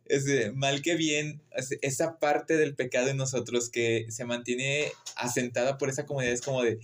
es, 0.06 0.54
mal 0.54 0.82
que 0.82 0.96
bien, 0.96 1.42
esa 1.82 2.20
parte 2.20 2.58
del 2.58 2.76
pecado 2.76 3.10
en 3.10 3.18
nosotros 3.18 3.70
que 3.70 4.06
se 4.10 4.26
mantiene 4.26 4.92
asentada 5.16 5.78
por 5.78 5.90
esa 5.90 6.06
comodidad 6.06 6.34
es 6.34 6.42
como 6.42 6.64
de, 6.64 6.80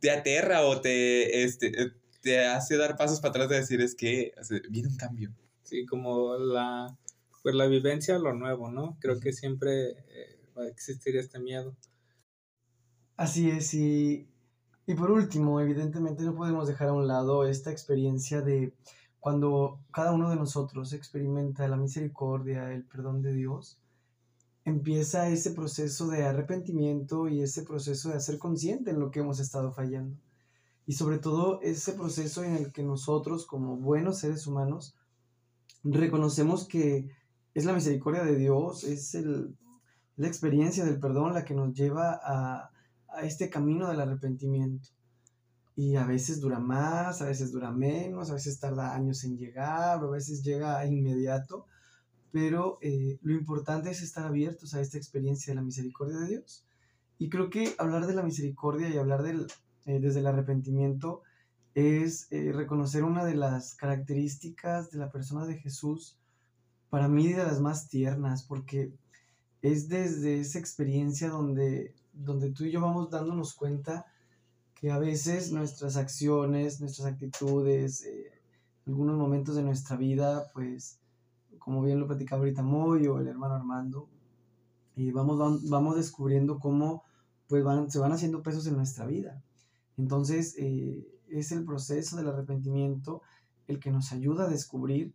te, 0.00 0.10
aterra 0.10 0.62
o 0.62 0.80
te, 0.80 1.44
este, 1.44 1.92
te 2.20 2.46
hace 2.46 2.76
dar 2.76 2.96
pasos 2.96 3.20
para 3.20 3.30
atrás 3.30 3.48
de 3.48 3.56
decir 3.56 3.80
es 3.80 3.94
que 3.94 4.32
viene 4.70 4.88
un 4.88 4.96
cambio. 4.96 5.32
Sí, 5.62 5.84
como 5.86 6.36
la 6.36 6.96
pues 7.42 7.54
la 7.54 7.66
vivencia 7.66 8.18
lo 8.18 8.34
nuevo, 8.34 8.70
¿no? 8.70 8.98
Creo 9.00 9.20
que 9.20 9.32
siempre 9.32 9.90
eh, 10.08 10.40
va 10.56 10.64
a 10.64 10.68
existir 10.68 11.16
este 11.16 11.38
miedo. 11.38 11.76
Así 13.16 13.50
es, 13.50 13.74
y, 13.74 14.28
y 14.86 14.94
por 14.94 15.10
último, 15.10 15.60
evidentemente 15.60 16.22
no 16.24 16.34
podemos 16.34 16.68
dejar 16.68 16.88
a 16.88 16.92
un 16.92 17.08
lado 17.08 17.46
esta 17.46 17.70
experiencia 17.70 18.42
de 18.42 18.72
cuando 19.20 19.80
cada 19.92 20.12
uno 20.12 20.30
de 20.30 20.36
nosotros 20.36 20.92
experimenta 20.92 21.68
la 21.68 21.76
misericordia, 21.76 22.72
el 22.72 22.84
perdón 22.84 23.22
de 23.22 23.32
Dios, 23.32 23.78
empieza 24.64 25.28
ese 25.28 25.52
proceso 25.52 26.08
de 26.08 26.24
arrepentimiento 26.24 27.28
y 27.28 27.40
ese 27.40 27.62
proceso 27.62 28.10
de 28.10 28.16
hacer 28.16 28.38
consciente 28.38 28.90
en 28.90 29.00
lo 29.00 29.10
que 29.10 29.20
hemos 29.20 29.40
estado 29.40 29.72
fallando. 29.72 30.16
Y 30.86 30.92
sobre 30.92 31.18
todo 31.18 31.60
ese 31.62 31.92
proceso 31.92 32.44
en 32.44 32.54
el 32.54 32.72
que 32.72 32.82
nosotros 32.82 33.46
como 33.46 33.76
buenos 33.76 34.18
seres 34.18 34.46
humanos 34.46 34.94
reconocemos 35.84 36.66
que 36.66 37.10
es 37.54 37.64
la 37.64 37.72
misericordia 37.72 38.24
de 38.24 38.36
Dios, 38.36 38.84
es 38.84 39.16
la 40.16 40.26
experiencia 40.26 40.84
del 40.84 41.00
perdón 41.00 41.34
la 41.34 41.44
que 41.44 41.54
nos 41.54 41.72
lleva 41.74 42.20
a, 42.22 42.70
este 43.22 43.48
camino 43.48 43.88
del 43.88 44.00
arrepentimiento. 44.00 44.90
Y 45.78 45.94
a 45.94 46.04
veces 46.04 46.40
dura 46.40 46.58
más, 46.58 47.22
a 47.22 47.26
veces 47.26 47.52
dura 47.52 47.70
menos, 47.70 48.30
a 48.30 48.34
veces 48.34 48.58
tarda 48.58 48.96
años 48.96 49.22
en 49.22 49.38
llegar, 49.38 50.00
a 50.00 50.06
veces 50.08 50.42
llega 50.42 50.84
inmediato, 50.84 51.66
pero 52.32 52.78
eh, 52.82 53.20
lo 53.22 53.32
importante 53.32 53.88
es 53.88 54.02
estar 54.02 54.26
abiertos 54.26 54.74
a 54.74 54.80
esta 54.80 54.98
experiencia 54.98 55.52
de 55.52 55.54
la 55.54 55.62
misericordia 55.62 56.18
de 56.18 56.30
Dios. 56.30 56.64
Y 57.20 57.28
creo 57.28 57.48
que 57.48 57.76
hablar 57.78 58.08
de 58.08 58.14
la 58.16 58.24
misericordia 58.24 58.88
y 58.88 58.98
hablar 58.98 59.22
del, 59.22 59.46
eh, 59.86 60.00
desde 60.00 60.18
el 60.18 60.26
arrepentimiento 60.26 61.22
es 61.76 62.26
eh, 62.32 62.50
reconocer 62.52 63.04
una 63.04 63.24
de 63.24 63.36
las 63.36 63.76
características 63.76 64.90
de 64.90 64.98
la 64.98 65.12
persona 65.12 65.46
de 65.46 65.58
Jesús 65.58 66.18
para 66.90 67.06
mí 67.06 67.32
de 67.32 67.44
las 67.44 67.60
más 67.60 67.88
tiernas, 67.88 68.42
porque 68.42 68.92
es 69.62 69.88
desde 69.88 70.40
esa 70.40 70.58
experiencia 70.58 71.28
donde, 71.28 71.94
donde 72.12 72.50
tú 72.50 72.64
y 72.64 72.72
yo 72.72 72.80
vamos 72.80 73.10
dándonos 73.10 73.54
cuenta 73.54 74.06
que 74.80 74.92
a 74.92 74.98
veces 74.98 75.50
nuestras 75.50 75.96
acciones, 75.96 76.80
nuestras 76.80 77.06
actitudes, 77.06 78.04
eh, 78.04 78.30
algunos 78.86 79.16
momentos 79.16 79.56
de 79.56 79.62
nuestra 79.62 79.96
vida, 79.96 80.50
pues, 80.54 81.00
como 81.58 81.82
bien 81.82 81.98
lo 81.98 82.06
platicaba 82.06 82.40
ahorita 82.40 82.62
Moy 82.62 83.06
o 83.08 83.18
el 83.18 83.26
hermano 83.26 83.54
Armando, 83.54 84.08
y 84.94 85.10
vamos, 85.10 85.68
vamos 85.68 85.96
descubriendo 85.96 86.58
cómo 86.58 87.02
pues 87.48 87.64
van, 87.64 87.90
se 87.90 87.98
van 87.98 88.12
haciendo 88.12 88.42
pesos 88.42 88.66
en 88.66 88.76
nuestra 88.76 89.06
vida. 89.06 89.42
Entonces, 89.96 90.54
eh, 90.58 91.06
es 91.28 91.50
el 91.50 91.64
proceso 91.64 92.16
del 92.16 92.28
arrepentimiento 92.28 93.22
el 93.66 93.80
que 93.80 93.90
nos 93.90 94.12
ayuda 94.12 94.44
a 94.44 94.48
descubrir 94.48 95.12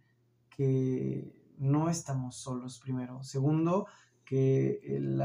que 0.49 1.33
no 1.57 1.89
estamos 1.89 2.35
solos 2.35 2.79
primero. 2.79 3.23
Segundo, 3.23 3.87
que 4.33 4.79
el, 4.83 5.21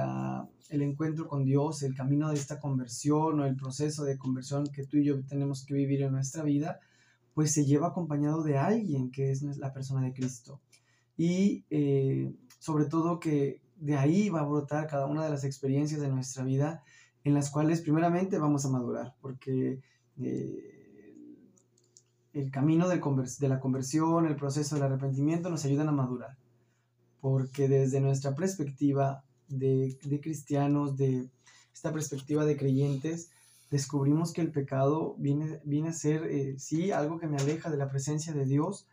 el, 0.68 0.82
encuentro 0.82 1.26
con 1.26 1.42
Dios, 1.42 1.82
el 1.82 1.94
camino 1.94 2.28
de 2.28 2.34
esta 2.34 2.60
conversión 2.60 3.40
o 3.40 3.46
el 3.46 3.56
proceso 3.56 4.04
de 4.04 4.18
conversión 4.18 4.66
que 4.66 4.84
tú 4.84 4.98
y 4.98 5.04
yo 5.04 5.24
tenemos 5.24 5.64
que 5.64 5.72
vivir 5.72 6.02
en 6.02 6.12
nuestra 6.12 6.42
vida, 6.42 6.78
pues 7.32 7.54
se 7.54 7.64
lleva 7.64 7.86
acompañado 7.86 8.42
de 8.42 8.58
alguien 8.58 9.10
que 9.10 9.30
es 9.30 9.40
la 9.56 9.72
persona 9.72 10.02
de 10.02 10.12
Cristo. 10.12 10.60
Y 11.16 11.64
eh, 11.70 12.34
sobre 12.58 12.84
todo 12.84 13.18
que 13.18 13.62
de 13.76 13.96
ahí 13.96 14.28
va 14.28 14.40
a 14.40 14.46
brotar 14.46 14.86
cada 14.88 15.06
una 15.06 15.24
de 15.24 15.30
las 15.30 15.42
experiencias 15.42 16.02
de 16.02 16.08
nuestra 16.08 16.44
vida 16.44 16.82
en 17.24 17.32
las 17.32 17.50
cuales 17.50 17.80
primeramente 17.80 18.36
vamos 18.38 18.66
a 18.66 18.68
madurar, 18.68 19.14
porque 19.22 19.80
eh, 20.18 21.14
el 22.34 22.50
camino 22.50 22.88
de, 22.88 23.00
la 23.48 23.58
conversión, 23.58 24.26
el 24.26 24.36
proceso 24.36 24.74
del 24.74 24.84
arrepentimiento 24.84 25.48
nos 25.48 25.64
ayudan 25.64 25.88
a 25.88 25.92
madurar. 25.92 26.36
Porque 27.20 27.68
desde 27.68 28.00
nuestra 28.00 28.34
perspectiva 28.34 29.24
de, 29.48 29.98
cristianos, 30.22 30.96
de 30.96 31.28
esta 31.72 31.92
perspectiva 31.92 32.44
de 32.44 32.56
creyentes, 32.56 33.30
descubrimos 33.70 34.32
que 34.32 34.40
el 34.40 34.50
pecado 34.50 35.14
viene, 35.18 35.60
viene 35.64 35.88
a 35.88 35.92
ser, 35.92 36.24
eh, 36.24 36.58
sí, 36.58 36.90
algo 36.90 37.18
que 37.18 37.26
me 37.26 37.36
aleja 37.36 37.70
de 37.70 37.76
la 37.76 37.88
presencia 37.88 38.32
de 38.32 38.44
Dios, 38.44 38.86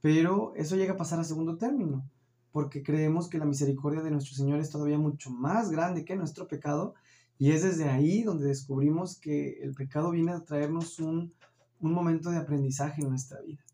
pero 0.00 0.52
eso 0.56 0.76
llega 0.76 0.94
a 0.94 0.98
pasar 0.98 1.20
a 1.20 1.24
segundo 1.24 1.56
término, 1.56 2.08
porque 2.52 2.82
creemos 2.82 3.28
que 3.28 3.38
la 3.38 3.46
misericordia 3.46 4.02
de 4.02 4.10
nuestro 4.10 4.34
Señor 4.34 4.60
es 4.60 4.70
todavía 4.70 4.98
mucho 4.98 5.30
más 5.30 5.70
grande 5.70 6.04
que 6.04 6.16
nuestro 6.16 6.46
pecado, 6.46 6.94
y 7.38 7.50
es 7.50 7.62
desde 7.62 7.88
ahí 7.88 8.22
donde 8.22 8.46
descubrimos 8.46 9.18
que 9.18 9.60
el 9.62 9.74
pecado 9.74 10.10
viene 10.12 10.32
a 10.32 10.44
traernos 10.44 11.00
un, 11.00 11.32
un 11.80 11.92
momento 11.92 12.30
de 12.30 12.38
aprendizaje 12.38 13.02
en 13.02 13.10
nuestra 13.10 13.40
vida. 13.40 13.64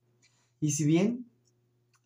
Y 0.60 0.72
si 0.72 0.84
bien 0.84 1.29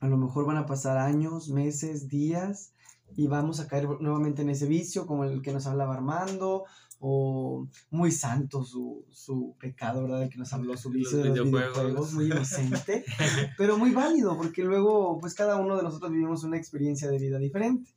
a 0.01 0.09
lo 0.09 0.17
mejor 0.17 0.47
van 0.47 0.57
a 0.57 0.67
pasar 0.67 0.99
años, 0.99 1.49
meses, 1.49 2.09
días 2.09 2.73
y 3.17 3.27
vamos 3.27 3.61
a 3.61 3.69
caer 3.69 3.89
nuevamente 4.01 4.43
en 4.43 4.51
ese 4.51 4.67
vicio 4.67 5.07
como 5.07 5.25
el 5.25 5.43
que 5.43 5.53
nos 5.53 5.67
hablaba 5.67 5.95
Armando 5.95 6.65
o 7.01 7.69
muy 7.91 8.11
santo 8.11 8.65
su, 8.65 9.05
su 9.11 9.55
pecado, 9.59 10.03
¿verdad? 10.03 10.23
El 10.23 10.31
que 10.31 10.39
nos 10.39 10.53
habló 10.53 10.77
su 10.77 10.91
vicio 10.91 11.19
de 11.19 11.31
los 11.31 11.45
videojuegos, 11.45 12.13
muy 12.15 12.27
inocente, 12.27 13.05
pero 13.59 13.77
muy 13.77 13.91
válido 13.91 14.37
porque 14.37 14.63
luego 14.63 15.19
pues 15.21 15.35
cada 15.35 15.57
uno 15.57 15.77
de 15.77 15.83
nosotros 15.83 16.11
vivimos 16.11 16.45
una 16.45 16.57
experiencia 16.57 17.11
de 17.11 17.19
vida 17.19 17.39
diferente. 17.39 17.91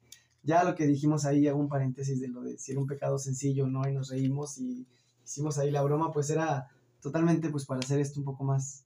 Ya 0.44 0.64
lo 0.64 0.76
que 0.76 0.88
dijimos 0.88 1.26
ahí, 1.26 1.48
hago 1.48 1.60
un 1.60 1.70
paréntesis 1.70 2.20
de 2.20 2.28
lo 2.28 2.42
de 2.42 2.58
si 2.58 2.72
era 2.72 2.82
un 2.82 2.88
pecado 2.88 3.18
sencillo 3.18 3.66
o 3.66 3.68
no 3.68 3.88
y 3.88 3.94
nos 3.94 4.10
reímos 4.10 4.58
y 4.58 4.86
hicimos 5.26 5.58
ahí 5.58 5.72
la 5.72 5.82
broma, 5.82 6.12
pues 6.12 6.30
era 6.30 6.70
totalmente 7.02 7.50
pues 7.50 7.66
para 7.66 7.80
hacer 7.80 8.00
esto 8.00 8.20
un 8.20 8.26
poco 8.26 8.44
más 8.44 8.84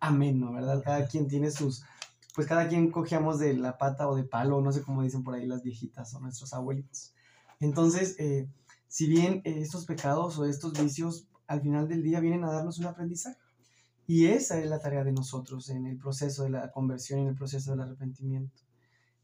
ameno, 0.00 0.52
¿verdad? 0.52 0.82
Cada 0.84 1.06
quien 1.06 1.28
tiene 1.28 1.50
sus, 1.50 1.84
pues 2.34 2.48
cada 2.48 2.68
quien 2.68 2.90
cogíamos 2.90 3.38
de 3.38 3.54
la 3.54 3.78
pata 3.78 4.08
o 4.08 4.16
de 4.16 4.24
palo, 4.24 4.60
no 4.60 4.72
sé 4.72 4.82
cómo 4.82 5.02
dicen 5.02 5.22
por 5.22 5.34
ahí 5.34 5.46
las 5.46 5.62
viejitas 5.62 6.12
o 6.14 6.20
nuestros 6.20 6.52
abuelitos. 6.52 7.14
Entonces, 7.60 8.16
eh, 8.18 8.48
si 8.88 9.06
bien 9.06 9.40
estos 9.44 9.86
pecados 9.86 10.36
o 10.38 10.44
estos 10.44 10.72
vicios 10.72 11.28
al 11.46 11.60
final 11.60 11.86
del 11.88 12.02
día 12.02 12.20
vienen 12.20 12.42
a 12.44 12.50
darnos 12.50 12.78
un 12.78 12.86
aprendizaje, 12.86 13.38
y 14.06 14.26
esa 14.26 14.58
es 14.58 14.68
la 14.68 14.80
tarea 14.80 15.04
de 15.04 15.12
nosotros 15.12 15.70
en 15.70 15.86
el 15.86 15.96
proceso 15.96 16.42
de 16.42 16.50
la 16.50 16.70
conversión, 16.72 17.20
en 17.20 17.28
el 17.28 17.34
proceso 17.36 17.70
del 17.70 17.80
arrepentimiento, 17.80 18.62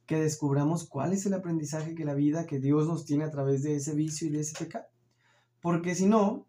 que 0.07 0.21
descubramos 0.21 0.89
cuál 0.89 1.13
es 1.13 1.27
el 1.27 1.35
aprendizaje 1.35 1.95
que 1.95 2.05
la 2.05 2.15
vida, 2.15 2.47
que 2.47 2.61
Dios 2.61 2.87
nos 2.87 3.05
tiene 3.05 3.25
a 3.25 3.31
través 3.31 3.63
de 3.63 3.75
ese 3.75 3.95
vicio 3.95 4.29
y 4.29 4.31
de 4.31 4.41
ese 4.41 4.57
pecado. 4.57 4.87
Porque 5.61 5.95
si 5.95 6.07
no, 6.07 6.47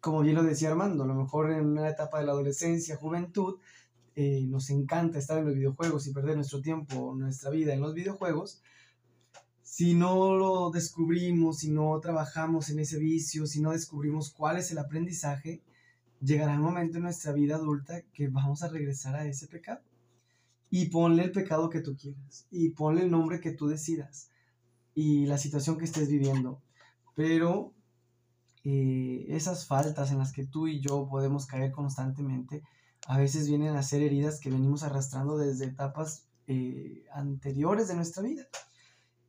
como 0.00 0.20
bien 0.20 0.36
lo 0.36 0.42
decía 0.42 0.70
Armando, 0.70 1.04
a 1.04 1.06
lo 1.06 1.14
mejor 1.14 1.50
en 1.50 1.66
una 1.66 1.88
etapa 1.88 2.20
de 2.20 2.26
la 2.26 2.32
adolescencia, 2.32 2.96
juventud, 2.96 3.58
eh, 4.14 4.44
nos 4.46 4.70
encanta 4.70 5.18
estar 5.18 5.38
en 5.38 5.46
los 5.46 5.54
videojuegos 5.54 6.06
y 6.06 6.12
perder 6.12 6.36
nuestro 6.36 6.60
tiempo, 6.60 7.14
nuestra 7.14 7.50
vida 7.50 7.72
en 7.72 7.80
los 7.80 7.94
videojuegos, 7.94 8.62
si 9.62 9.94
no 9.94 10.34
lo 10.36 10.70
descubrimos, 10.70 11.60
si 11.60 11.70
no 11.70 11.98
trabajamos 11.98 12.68
en 12.68 12.80
ese 12.80 12.98
vicio, 12.98 13.46
si 13.46 13.62
no 13.62 13.70
descubrimos 13.70 14.30
cuál 14.30 14.58
es 14.58 14.70
el 14.70 14.76
aprendizaje, 14.76 15.62
llegará 16.20 16.56
un 16.56 16.60
momento 16.60 16.98
en 16.98 17.04
nuestra 17.04 17.32
vida 17.32 17.56
adulta 17.56 18.02
que 18.12 18.28
vamos 18.28 18.62
a 18.62 18.68
regresar 18.68 19.16
a 19.16 19.26
ese 19.26 19.46
pecado. 19.46 19.80
Y 20.68 20.90
ponle 20.90 21.24
el 21.24 21.32
pecado 21.32 21.70
que 21.70 21.80
tú 21.80 21.96
quieras, 21.96 22.46
y 22.50 22.68
ponle 22.70 23.04
el 23.04 23.10
nombre 23.10 23.40
que 23.40 23.52
tú 23.52 23.66
decidas, 23.66 24.30
y 24.94 25.24
la 25.24 25.38
situación 25.38 25.78
que 25.78 25.86
estés 25.86 26.10
viviendo. 26.10 26.60
Pero 27.14 27.72
eh, 28.64 29.24
esas 29.28 29.66
faltas 29.66 30.12
en 30.12 30.18
las 30.18 30.32
que 30.32 30.44
tú 30.44 30.68
y 30.68 30.80
yo 30.80 31.08
podemos 31.08 31.46
caer 31.46 31.72
constantemente, 31.72 32.62
a 33.06 33.18
veces 33.18 33.48
vienen 33.48 33.76
a 33.76 33.82
ser 33.82 34.02
heridas 34.02 34.38
que 34.38 34.50
venimos 34.50 34.82
arrastrando 34.82 35.36
desde 35.36 35.66
etapas 35.66 36.26
eh, 36.46 37.04
anteriores 37.12 37.88
de 37.88 37.96
nuestra 37.96 38.22
vida. 38.22 38.46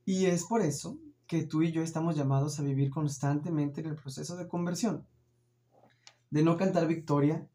Y 0.05 0.25
es 0.25 0.43
por 0.43 0.61
eso 0.61 0.97
que 1.27 1.43
tú 1.43 1.63
y 1.63 1.71
yo 1.71 1.81
estamos 1.81 2.15
llamados 2.15 2.59
a 2.59 2.63
vivir 2.63 2.91
constantemente 2.91 3.81
en 3.81 3.87
el 3.87 3.95
proceso 3.95 4.35
de 4.35 4.47
conversión. 4.47 5.05
De 6.29 6.43
no 6.43 6.57
cantar 6.57 6.87
victoria 6.87 7.47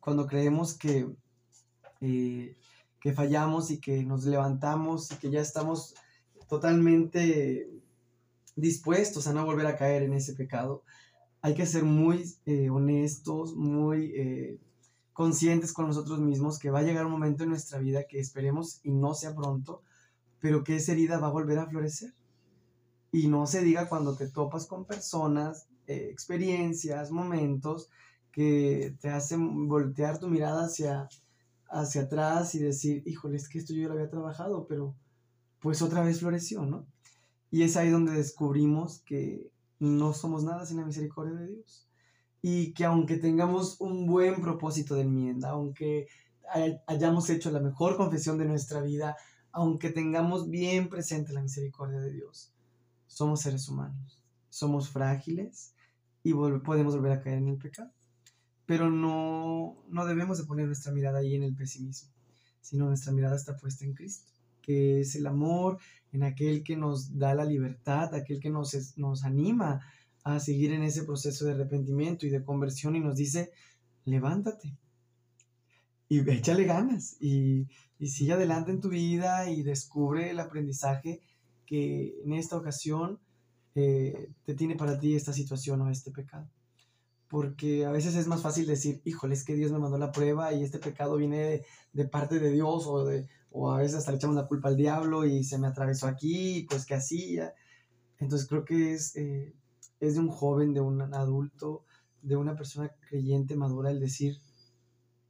cuando 0.00 0.26
creemos 0.26 0.74
que, 0.74 1.08
eh, 2.00 2.56
que 3.00 3.12
fallamos 3.12 3.70
y 3.70 3.80
que 3.80 4.04
nos 4.04 4.24
levantamos 4.24 5.10
y 5.10 5.16
que 5.16 5.30
ya 5.30 5.40
estamos 5.40 5.94
totalmente 6.48 7.68
dispuestos 8.54 9.26
a 9.26 9.32
no 9.32 9.44
volver 9.44 9.66
a 9.66 9.76
caer 9.76 10.04
en 10.04 10.12
ese 10.12 10.34
pecado. 10.34 10.84
Hay 11.42 11.54
que 11.54 11.66
ser 11.66 11.82
muy 11.82 12.24
eh, 12.44 12.70
honestos, 12.70 13.54
muy 13.56 14.60
conscientes 15.16 15.72
con 15.72 15.86
nosotros 15.86 16.20
mismos 16.20 16.58
que 16.58 16.68
va 16.68 16.80
a 16.80 16.82
llegar 16.82 17.06
un 17.06 17.12
momento 17.12 17.42
en 17.42 17.48
nuestra 17.48 17.78
vida 17.78 18.04
que 18.06 18.20
esperemos 18.20 18.80
y 18.82 18.92
no 18.92 19.14
sea 19.14 19.34
pronto, 19.34 19.80
pero 20.40 20.62
que 20.62 20.76
esa 20.76 20.92
herida 20.92 21.18
va 21.18 21.28
a 21.28 21.32
volver 21.32 21.58
a 21.58 21.66
florecer. 21.66 22.12
Y 23.12 23.28
no 23.28 23.46
se 23.46 23.62
diga 23.62 23.88
cuando 23.88 24.14
te 24.14 24.28
topas 24.28 24.66
con 24.66 24.84
personas, 24.84 25.68
eh, 25.86 26.08
experiencias, 26.10 27.10
momentos 27.10 27.88
que 28.30 28.94
te 29.00 29.08
hacen 29.08 29.68
voltear 29.68 30.18
tu 30.18 30.28
mirada 30.28 30.66
hacia, 30.66 31.08
hacia 31.70 32.02
atrás 32.02 32.54
y 32.54 32.58
decir, 32.58 33.02
híjole, 33.06 33.38
es 33.38 33.48
que 33.48 33.58
esto 33.58 33.72
yo 33.72 33.88
lo 33.88 33.94
había 33.94 34.10
trabajado, 34.10 34.66
pero 34.66 34.94
pues 35.60 35.80
otra 35.80 36.04
vez 36.04 36.20
floreció, 36.20 36.66
¿no? 36.66 36.86
Y 37.50 37.62
es 37.62 37.78
ahí 37.78 37.88
donde 37.88 38.12
descubrimos 38.12 39.00
que 39.06 39.50
no 39.78 40.12
somos 40.12 40.44
nada 40.44 40.66
sin 40.66 40.76
la 40.76 40.84
misericordia 40.84 41.32
de 41.32 41.54
Dios. 41.54 41.88
Y 42.42 42.72
que 42.74 42.84
aunque 42.84 43.16
tengamos 43.16 43.80
un 43.80 44.06
buen 44.06 44.40
propósito 44.40 44.94
de 44.94 45.02
enmienda, 45.02 45.50
aunque 45.50 46.06
hayamos 46.86 47.28
hecho 47.30 47.50
la 47.50 47.60
mejor 47.60 47.96
confesión 47.96 48.38
de 48.38 48.44
nuestra 48.44 48.80
vida, 48.80 49.16
aunque 49.52 49.90
tengamos 49.90 50.48
bien 50.48 50.88
presente 50.88 51.32
la 51.32 51.42
misericordia 51.42 51.98
de 51.98 52.12
Dios, 52.12 52.52
somos 53.06 53.40
seres 53.40 53.68
humanos, 53.68 54.22
somos 54.48 54.90
frágiles 54.90 55.74
y 56.22 56.34
podemos 56.34 56.94
volver 56.94 57.12
a 57.12 57.22
caer 57.22 57.38
en 57.38 57.48
el 57.48 57.56
pecado. 57.56 57.90
Pero 58.66 58.90
no, 58.90 59.82
no 59.88 60.06
debemos 60.06 60.38
de 60.38 60.44
poner 60.44 60.66
nuestra 60.66 60.92
mirada 60.92 61.20
ahí 61.20 61.34
en 61.34 61.42
el 61.42 61.54
pesimismo, 61.54 62.10
sino 62.60 62.86
nuestra 62.86 63.12
mirada 63.12 63.36
está 63.36 63.56
puesta 63.56 63.84
en 63.84 63.94
Cristo, 63.94 64.30
que 64.60 65.00
es 65.00 65.14
el 65.14 65.26
amor, 65.26 65.78
en 66.12 66.24
aquel 66.24 66.64
que 66.64 66.76
nos 66.76 67.16
da 67.18 67.34
la 67.34 67.44
libertad, 67.44 68.14
aquel 68.14 68.40
que 68.40 68.50
nos, 68.50 68.98
nos 68.98 69.24
anima 69.24 69.80
a 70.26 70.40
seguir 70.40 70.72
en 70.72 70.82
ese 70.82 71.04
proceso 71.04 71.44
de 71.44 71.52
arrepentimiento 71.52 72.26
y 72.26 72.30
de 72.30 72.42
conversión 72.42 72.96
y 72.96 73.00
nos 73.00 73.14
dice, 73.14 73.52
levántate 74.04 74.76
y 76.08 76.28
échale 76.28 76.64
ganas 76.64 77.16
y, 77.20 77.68
y 78.00 78.08
sigue 78.08 78.32
adelante 78.32 78.72
en 78.72 78.80
tu 78.80 78.88
vida 78.88 79.48
y 79.48 79.62
descubre 79.62 80.30
el 80.30 80.40
aprendizaje 80.40 81.20
que 81.64 82.20
en 82.24 82.32
esta 82.32 82.56
ocasión 82.56 83.20
eh, 83.76 84.32
te 84.44 84.54
tiene 84.54 84.74
para 84.74 84.98
ti 84.98 85.14
esta 85.14 85.32
situación 85.32 85.80
o 85.82 85.90
este 85.90 86.10
pecado. 86.10 86.50
Porque 87.28 87.84
a 87.84 87.92
veces 87.92 88.16
es 88.16 88.26
más 88.26 88.42
fácil 88.42 88.66
decir, 88.66 89.00
híjole, 89.04 89.34
es 89.34 89.44
que 89.44 89.54
Dios 89.54 89.70
me 89.70 89.78
mandó 89.78 89.96
la 89.96 90.10
prueba 90.10 90.52
y 90.52 90.64
este 90.64 90.80
pecado 90.80 91.18
viene 91.18 91.62
de, 91.92 92.04
parte 92.08 92.40
de 92.40 92.50
Dios 92.50 92.84
o, 92.88 93.04
de, 93.04 93.28
o 93.52 93.70
a 93.70 93.78
veces 93.78 93.98
hasta 93.98 94.10
le 94.10 94.16
echamos 94.16 94.34
la 94.34 94.48
culpa 94.48 94.70
al 94.70 94.76
diablo 94.76 95.24
y 95.24 95.44
se 95.44 95.58
me 95.58 95.68
atravesó 95.68 96.08
aquí, 96.08 96.66
pues 96.68 96.84
que 96.84 96.94
hacía. 96.94 97.54
Entonces 98.18 98.48
creo 98.48 98.64
que 98.64 98.92
es, 98.92 99.14
eh, 99.14 99.54
es 100.00 100.14
de 100.14 100.20
un 100.20 100.28
joven, 100.28 100.74
de 100.74 100.80
un 100.80 101.00
adulto, 101.14 101.84
de 102.22 102.36
una 102.36 102.56
persona 102.56 102.90
creyente 103.08 103.56
madura 103.56 103.90
el 103.90 104.00
decir, 104.00 104.40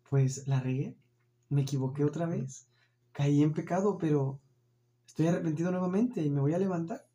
pues 0.09 0.47
la 0.47 0.61
regué, 0.61 0.97
me 1.49 1.63
equivoqué 1.63 2.05
otra 2.05 2.27
vez, 2.27 2.67
caí 3.13 3.43
en 3.43 3.53
pecado, 3.53 3.99
pero 3.99 4.41
estoy 5.07 5.27
arrepentido 5.27 5.71
nuevamente 5.71 6.23
y 6.23 6.31
me 6.31 6.41
voy 6.41 6.55
a 6.55 6.59
levantar. 6.59 7.07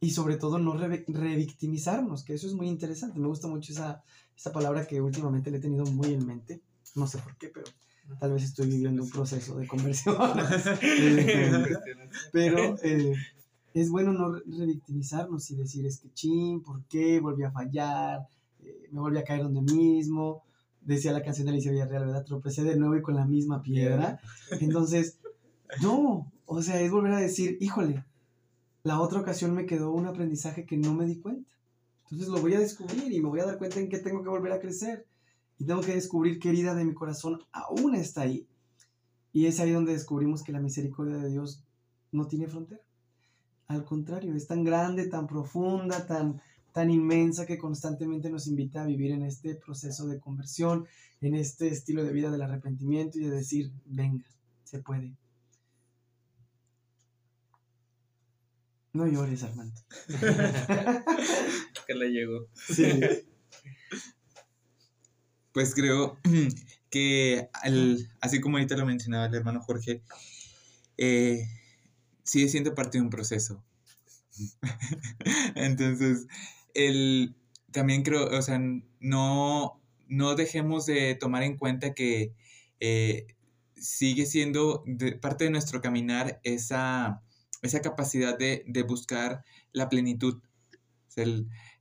Y 0.00 0.10
sobre 0.10 0.36
todo 0.36 0.58
no 0.58 0.76
revictimizarnos, 0.76 2.22
que 2.22 2.34
eso 2.34 2.46
es 2.46 2.54
muy 2.54 2.68
interesante. 2.68 3.18
Me 3.18 3.26
gusta 3.26 3.48
mucho 3.48 3.72
esa, 3.72 4.04
esa 4.36 4.52
palabra 4.52 4.86
que 4.86 5.00
últimamente 5.00 5.50
le 5.50 5.58
he 5.58 5.60
tenido 5.60 5.84
muy 5.86 6.12
en 6.12 6.24
mente. 6.24 6.62
No 6.94 7.08
sé 7.08 7.18
por 7.18 7.36
qué, 7.36 7.48
pero 7.48 7.66
tal 8.20 8.32
vez 8.32 8.44
estoy 8.44 8.68
viviendo 8.68 9.02
un 9.02 9.10
proceso 9.10 9.58
de 9.58 9.66
conversión. 9.66 10.16
pero 12.32 12.76
eh, 12.82 13.12
es 13.80 13.90
bueno 13.90 14.12
no 14.12 14.32
revictimizarnos 14.32 15.50
y 15.50 15.56
decir, 15.56 15.86
es 15.86 16.00
que 16.00 16.12
chin, 16.12 16.62
¿por 16.62 16.84
qué? 16.84 17.20
Volví 17.20 17.44
a 17.44 17.50
fallar, 17.50 18.26
eh, 18.60 18.88
me 18.90 19.00
volví 19.00 19.18
a 19.18 19.24
caer 19.24 19.42
donde 19.42 19.62
mismo. 19.62 20.42
Decía 20.80 21.12
la 21.12 21.22
canción 21.22 21.46
de 21.46 21.52
Alicia 21.52 21.70
Villarreal, 21.70 22.06
¿verdad? 22.06 22.24
Tropecé 22.24 22.64
de 22.64 22.76
nuevo 22.76 22.96
y 22.96 23.02
con 23.02 23.14
la 23.14 23.26
misma 23.26 23.62
piedra. 23.62 24.20
Entonces, 24.60 25.18
no, 25.82 26.32
o 26.46 26.62
sea, 26.62 26.80
es 26.80 26.90
volver 26.90 27.12
a 27.12 27.20
decir, 27.20 27.58
híjole, 27.60 28.04
la 28.82 29.00
otra 29.00 29.20
ocasión 29.20 29.54
me 29.54 29.66
quedó 29.66 29.92
un 29.92 30.06
aprendizaje 30.06 30.64
que 30.64 30.76
no 30.76 30.94
me 30.94 31.04
di 31.04 31.16
cuenta. 31.16 31.50
Entonces 32.04 32.28
lo 32.28 32.40
voy 32.40 32.54
a 32.54 32.60
descubrir 32.60 33.12
y 33.12 33.20
me 33.20 33.28
voy 33.28 33.40
a 33.40 33.46
dar 33.46 33.58
cuenta 33.58 33.80
en 33.80 33.90
que 33.90 33.98
tengo 33.98 34.22
que 34.22 34.30
volver 34.30 34.52
a 34.52 34.60
crecer. 34.60 35.06
Y 35.58 35.64
tengo 35.64 35.80
que 35.82 35.94
descubrir 35.94 36.38
qué 36.38 36.50
herida 36.50 36.74
de 36.74 36.84
mi 36.84 36.94
corazón 36.94 37.40
aún 37.52 37.94
está 37.94 38.22
ahí. 38.22 38.46
Y 39.32 39.46
es 39.46 39.60
ahí 39.60 39.72
donde 39.72 39.92
descubrimos 39.92 40.42
que 40.42 40.52
la 40.52 40.60
misericordia 40.60 41.16
de 41.16 41.28
Dios 41.28 41.64
no 42.12 42.26
tiene 42.28 42.46
frontera. 42.46 42.80
Al 43.68 43.84
contrario, 43.84 44.34
es 44.34 44.46
tan 44.46 44.64
grande, 44.64 45.08
tan 45.08 45.26
profunda, 45.26 46.06
tan, 46.06 46.40
tan 46.72 46.90
inmensa 46.90 47.46
que 47.46 47.58
constantemente 47.58 48.30
nos 48.30 48.46
invita 48.46 48.82
a 48.82 48.86
vivir 48.86 49.12
en 49.12 49.22
este 49.22 49.54
proceso 49.54 50.06
de 50.06 50.18
conversión, 50.18 50.86
en 51.20 51.34
este 51.34 51.68
estilo 51.68 52.02
de 52.02 52.12
vida 52.12 52.30
del 52.30 52.42
arrepentimiento 52.42 53.18
y 53.18 53.24
de 53.24 53.30
decir, 53.30 53.70
venga, 53.84 54.24
se 54.64 54.78
puede, 54.80 55.14
No 58.92 59.06
llores, 59.06 59.42
Armando. 59.42 59.80
que 61.86 61.94
le 61.94 62.08
llegó. 62.10 62.48
Sí. 62.54 63.00
Pues 65.52 65.74
creo 65.74 66.18
que, 66.90 67.48
así 68.20 68.40
como 68.40 68.56
ahorita 68.56 68.76
lo 68.76 68.86
mencionaba 68.86 69.26
el 69.26 69.34
hermano 69.34 69.60
Jorge, 69.60 70.02
eh, 70.96 71.46
sigue 72.28 72.48
siendo 72.48 72.74
parte 72.74 72.98
de 72.98 73.04
un 73.04 73.10
proceso. 73.10 73.64
Entonces, 75.54 76.26
el, 76.74 77.34
también 77.72 78.02
creo, 78.02 78.26
o 78.26 78.42
sea, 78.42 78.60
no, 79.00 79.80
no 80.08 80.34
dejemos 80.34 80.84
de 80.86 81.14
tomar 81.14 81.42
en 81.42 81.56
cuenta 81.56 81.94
que 81.94 82.34
eh, 82.80 83.26
sigue 83.74 84.26
siendo 84.26 84.84
parte 85.22 85.44
de 85.44 85.50
nuestro 85.50 85.80
caminar 85.80 86.40
esa 86.44 87.22
esa 87.62 87.80
capacidad 87.80 88.38
de, 88.38 88.84
buscar 88.86 89.44
la 89.72 89.88
plenitud. 89.88 90.40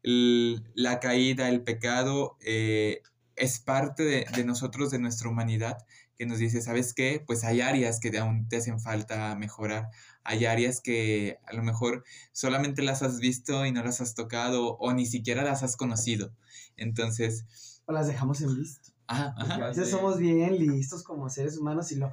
la 0.04 1.00
caída, 1.00 1.50
el 1.50 1.62
pecado, 1.62 2.38
eh, 2.42 3.02
es 3.38 3.60
parte 3.60 4.04
de, 4.04 4.43
nosotros, 4.43 4.91
de 4.91 5.00
nuestra 5.00 5.30
humanidad, 5.30 5.78
que 6.17 6.26
nos 6.26 6.39
dice, 6.39 6.62
¿sabes 6.62 6.93
qué? 6.93 7.23
Pues 7.26 7.43
hay 7.43 7.62
áreas 7.62 8.00
que 8.00 8.17
aún 8.17 8.50
te 8.50 8.58
hacen 8.58 8.80
falta 8.80 9.36
mejorar, 9.36 9.89
hay 10.23 10.45
áreas 10.45 10.82
que 10.82 11.38
a 11.45 11.54
lo 11.54 11.63
mejor 11.63 12.04
solamente 12.34 12.82
las 12.82 13.04
has 13.04 13.19
visto 13.19 13.65
y 13.65 13.71
no 13.71 13.84
las 13.84 14.02
has 14.02 14.15
tocado 14.15 14.76
o 14.78 14.93
ni 14.93 15.06
siquiera 15.06 15.43
las 15.43 15.63
has 15.63 15.78
conocido. 15.78 16.34
Entonces... 16.76 17.45
O 17.86 17.93
las 17.93 18.08
dejamos 18.08 18.41
en 18.41 18.56
visto. 18.56 18.91
Ah, 19.08 19.34
A 19.38 19.67
veces 19.67 19.89
somos 19.89 20.17
bien 20.17 20.58
listos 20.58 21.04
como 21.04 21.30
seres 21.30 21.58
humanos 21.58 21.91
y 21.91 21.95
lo, 21.95 22.12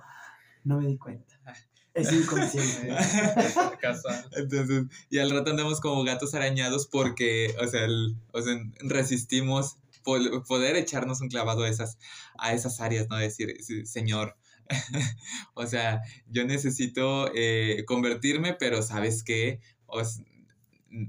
no 0.62 0.80
me 0.80 0.87
di 0.87 0.98
cuenta. 0.98 1.34
Es 1.94 2.12
inconsciente. 2.12 2.88
Entonces, 4.37 4.87
y 5.10 5.18
al 5.18 5.30
rato 5.30 5.50
andamos 5.52 5.80
como 5.80 6.02
gatos 6.02 6.34
arañados 6.34 6.88
porque, 6.88 7.54
o 7.62 7.66
sea, 7.68 7.87
o 8.32 8.42
sea 8.42 8.54
resistimos 8.80 9.78
poder 10.04 10.76
echarnos 10.76 11.20
un 11.20 11.28
clavado 11.28 11.64
a 11.64 11.68
esas, 11.68 11.98
a 12.38 12.52
esas 12.52 12.80
áreas, 12.80 13.08
¿no? 13.08 13.16
Decir, 13.16 13.56
Señor, 13.86 14.36
o 15.54 15.66
sea, 15.66 16.02
yo 16.28 16.44
necesito 16.44 17.30
eh, 17.34 17.84
convertirme, 17.86 18.54
pero 18.54 18.82
¿sabes 18.82 19.22
qué? 19.24 19.60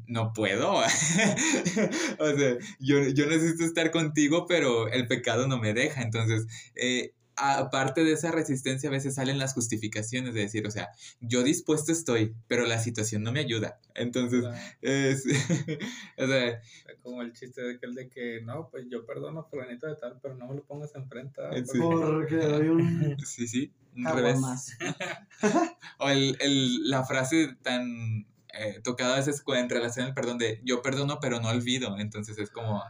no 0.07 0.33
puedo. 0.33 0.73
o 0.73 0.83
sea, 0.83 2.57
yo, 2.79 3.07
yo, 3.09 3.25
necesito 3.27 3.65
estar 3.65 3.91
contigo, 3.91 4.45
pero 4.47 4.87
el 4.89 5.07
pecado 5.07 5.47
no 5.47 5.59
me 5.59 5.73
deja. 5.73 6.01
Entonces, 6.01 6.45
eh, 6.75 7.13
aparte 7.37 8.03
de 8.03 8.13
esa 8.13 8.31
resistencia, 8.31 8.89
a 8.89 8.91
veces 8.91 9.15
salen 9.15 9.39
las 9.39 9.53
justificaciones 9.53 10.33
de 10.33 10.41
decir, 10.41 10.65
o 10.65 10.71
sea, 10.71 10.89
yo 11.19 11.43
dispuesto 11.43 11.91
estoy, 11.91 12.35
pero 12.47 12.65
la 12.65 12.79
situación 12.79 13.23
no 13.23 13.31
me 13.31 13.39
ayuda. 13.39 13.79
Entonces, 13.93 14.45
es, 14.81 15.25
o 16.17 16.27
sea, 16.27 16.61
como 17.01 17.21
el 17.21 17.33
chiste 17.33 17.61
de 17.61 17.75
aquel 17.75 17.93
de 17.93 18.09
que, 18.09 18.41
no, 18.41 18.69
pues 18.69 18.85
yo 18.89 19.05
perdono 19.05 19.41
a 19.41 19.49
fulanito 19.49 19.87
de 19.87 19.95
tal, 19.95 20.19
pero 20.21 20.35
no 20.35 20.47
me 20.47 20.55
lo 20.55 20.63
pongas 20.63 20.95
enfrente. 20.95 21.41
Sí. 21.65 21.79
Porque 21.79 22.35
doy 22.35 22.69
un... 22.69 23.17
Sí, 23.25 23.47
sí, 23.47 23.73
un 23.95 24.05
revés. 24.05 24.39
Más. 24.39 24.77
o 25.99 26.09
el, 26.09 26.37
el, 26.39 26.89
la 26.89 27.03
frase 27.03 27.55
tan 27.61 28.25
eh, 28.57 28.79
tocada 28.83 29.15
a 29.15 29.17
veces 29.17 29.43
en 29.45 29.69
relación 29.69 30.05
al 30.05 30.13
perdón 30.13 30.37
de 30.37 30.61
yo 30.63 30.81
perdono 30.81 31.19
pero 31.19 31.41
no 31.41 31.49
olvido, 31.49 31.97
entonces 31.99 32.37
es 32.37 32.49
como, 32.49 32.81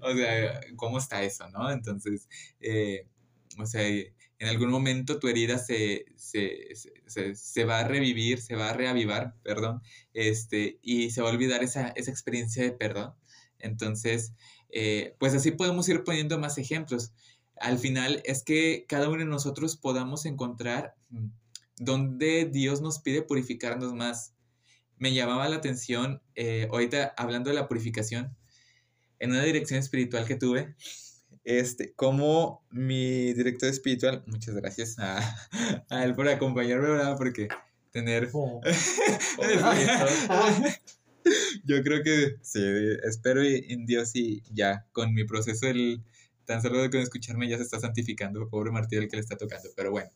o 0.00 0.12
sea, 0.14 0.60
¿cómo 0.76 0.98
está 0.98 1.22
eso, 1.22 1.48
no? 1.50 1.70
Entonces, 1.70 2.28
eh, 2.60 3.06
o 3.58 3.66
sea, 3.66 3.86
en 3.86 4.14
en 4.38 4.48
algún 4.48 4.70
momento 4.70 5.18
tu 5.18 5.28
herida 5.28 5.58
se, 5.58 6.06
se, 6.16 7.64
va 7.64 7.78
a 7.80 7.88
revivir, 7.88 8.40
se 8.40 8.56
va 8.56 8.70
a 8.70 8.72
reavivar, 8.72 9.34
perdón, 9.42 9.80
este, 10.12 10.78
y 10.82 11.10
se 11.10 11.22
va 11.22 11.30
a 11.30 11.32
olvidar 11.32 11.62
esa, 11.62 11.88
experiencia 11.96 12.62
de 12.62 12.72
perdón. 12.72 13.14
Entonces, 13.58 14.34
eh, 14.70 15.14
pues 15.18 15.34
así 15.34 15.52
podemos 15.52 15.88
ir 15.88 16.04
poniendo 16.04 16.38
más 16.38 16.58
ejemplos. 16.58 17.12
Al 17.56 17.78
final 17.78 18.20
es 18.24 18.42
que 18.42 18.84
cada 18.88 19.08
uno 19.08 19.20
de 19.20 19.24
nosotros 19.24 19.76
podamos 19.76 20.26
encontrar 20.26 20.94
mm, 21.10 21.28
donde 21.78 22.44
Dios 22.44 22.80
nos 22.80 22.98
pide 22.98 23.22
purificarnos 23.22 23.94
más. 23.94 24.34
Me 24.98 25.14
llamaba 25.14 25.48
la 25.48 25.56
atención, 25.56 26.20
eh, 26.34 26.68
ahorita 26.70 27.14
hablando 27.16 27.50
de 27.50 27.56
la 27.56 27.66
purificación, 27.68 28.36
en 29.20 29.30
una 29.30 29.42
dirección 29.42 29.78
espiritual 29.78 30.26
que 30.26 30.36
tuve, 30.36 30.74
este, 31.44 31.92
como 31.94 32.64
mi 32.70 33.32
director 33.34 33.68
espiritual, 33.68 34.24
muchas 34.26 34.54
gracias 34.54 34.96
a, 34.98 35.20
él 36.04 36.14
por 36.14 36.28
acompañarme, 36.28 36.88
¿verdad? 36.88 37.16
Porque 37.16 37.48
tener... 37.90 38.30
Oh. 38.32 38.60
Yo 41.64 41.82
creo 41.82 42.02
que 42.02 42.36
sí, 42.42 42.60
espero 43.04 43.42
en 43.42 43.86
Dios 43.86 44.14
y 44.14 44.42
ya, 44.52 44.86
con 44.92 45.14
mi 45.14 45.24
proceso, 45.24 45.66
el, 45.66 46.02
tan 46.44 46.60
solo 46.60 46.82
de 46.82 46.90
con 46.90 47.00
escucharme 47.00 47.48
ya 47.48 47.56
se 47.56 47.62
está 47.62 47.80
santificando, 47.80 48.46
pobre 48.50 48.70
Martín 48.70 48.98
el 48.98 49.08
que 49.08 49.16
le 49.16 49.22
está 49.22 49.36
tocando, 49.36 49.70
pero 49.74 49.90
bueno, 49.90 50.10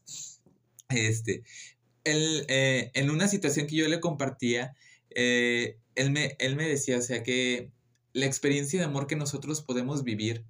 este, 0.90 1.42
él, 2.04 2.44
eh, 2.48 2.90
en 2.94 3.10
una 3.10 3.26
situación 3.28 3.66
que 3.66 3.76
yo 3.76 3.88
le 3.88 4.00
compartía, 4.00 4.74
eh, 5.10 5.78
él, 5.94 6.10
me, 6.10 6.36
él 6.38 6.56
me 6.56 6.68
decía, 6.68 6.98
o 6.98 7.02
sea, 7.02 7.22
que 7.22 7.70
la 8.12 8.26
experiencia 8.26 8.78
de 8.78 8.86
amor 8.86 9.06
que 9.06 9.16
nosotros 9.16 9.62
podemos 9.62 10.04
vivir, 10.04 10.44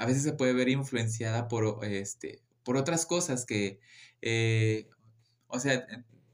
a 0.00 0.06
veces 0.06 0.22
se 0.22 0.32
puede 0.32 0.54
ver 0.54 0.70
influenciada 0.70 1.46
por, 1.46 1.84
este, 1.84 2.42
por 2.62 2.78
otras 2.78 3.04
cosas 3.04 3.44
que, 3.44 3.80
eh, 4.22 4.88
o 5.46 5.60
sea, 5.60 5.86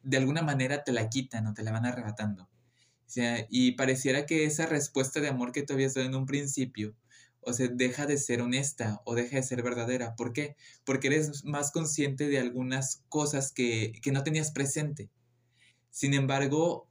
de 0.04 0.16
alguna 0.16 0.42
manera 0.42 0.84
te 0.84 0.92
la 0.92 1.08
quitan 1.08 1.48
o 1.48 1.52
te 1.52 1.64
la 1.64 1.72
van 1.72 1.84
arrebatando. 1.84 2.44
O 2.44 3.08
sea, 3.08 3.44
y 3.50 3.72
pareciera 3.72 4.24
que 4.24 4.44
esa 4.44 4.66
respuesta 4.66 5.18
de 5.18 5.26
amor 5.26 5.50
que 5.50 5.64
tú 5.64 5.72
habías 5.72 5.94
dado 5.94 6.06
en 6.06 6.14
un 6.14 6.26
principio, 6.26 6.94
o 7.40 7.52
sea, 7.52 7.66
deja 7.66 8.06
de 8.06 8.18
ser 8.18 8.40
honesta 8.40 9.02
o 9.04 9.16
deja 9.16 9.34
de 9.34 9.42
ser 9.42 9.64
verdadera. 9.64 10.14
¿Por 10.14 10.32
qué? 10.32 10.54
Porque 10.84 11.08
eres 11.08 11.44
más 11.44 11.72
consciente 11.72 12.28
de 12.28 12.38
algunas 12.38 13.02
cosas 13.08 13.50
que, 13.50 13.98
que 14.00 14.12
no 14.12 14.22
tenías 14.22 14.52
presente. 14.52 15.10
Sin 15.90 16.14
embargo, 16.14 16.88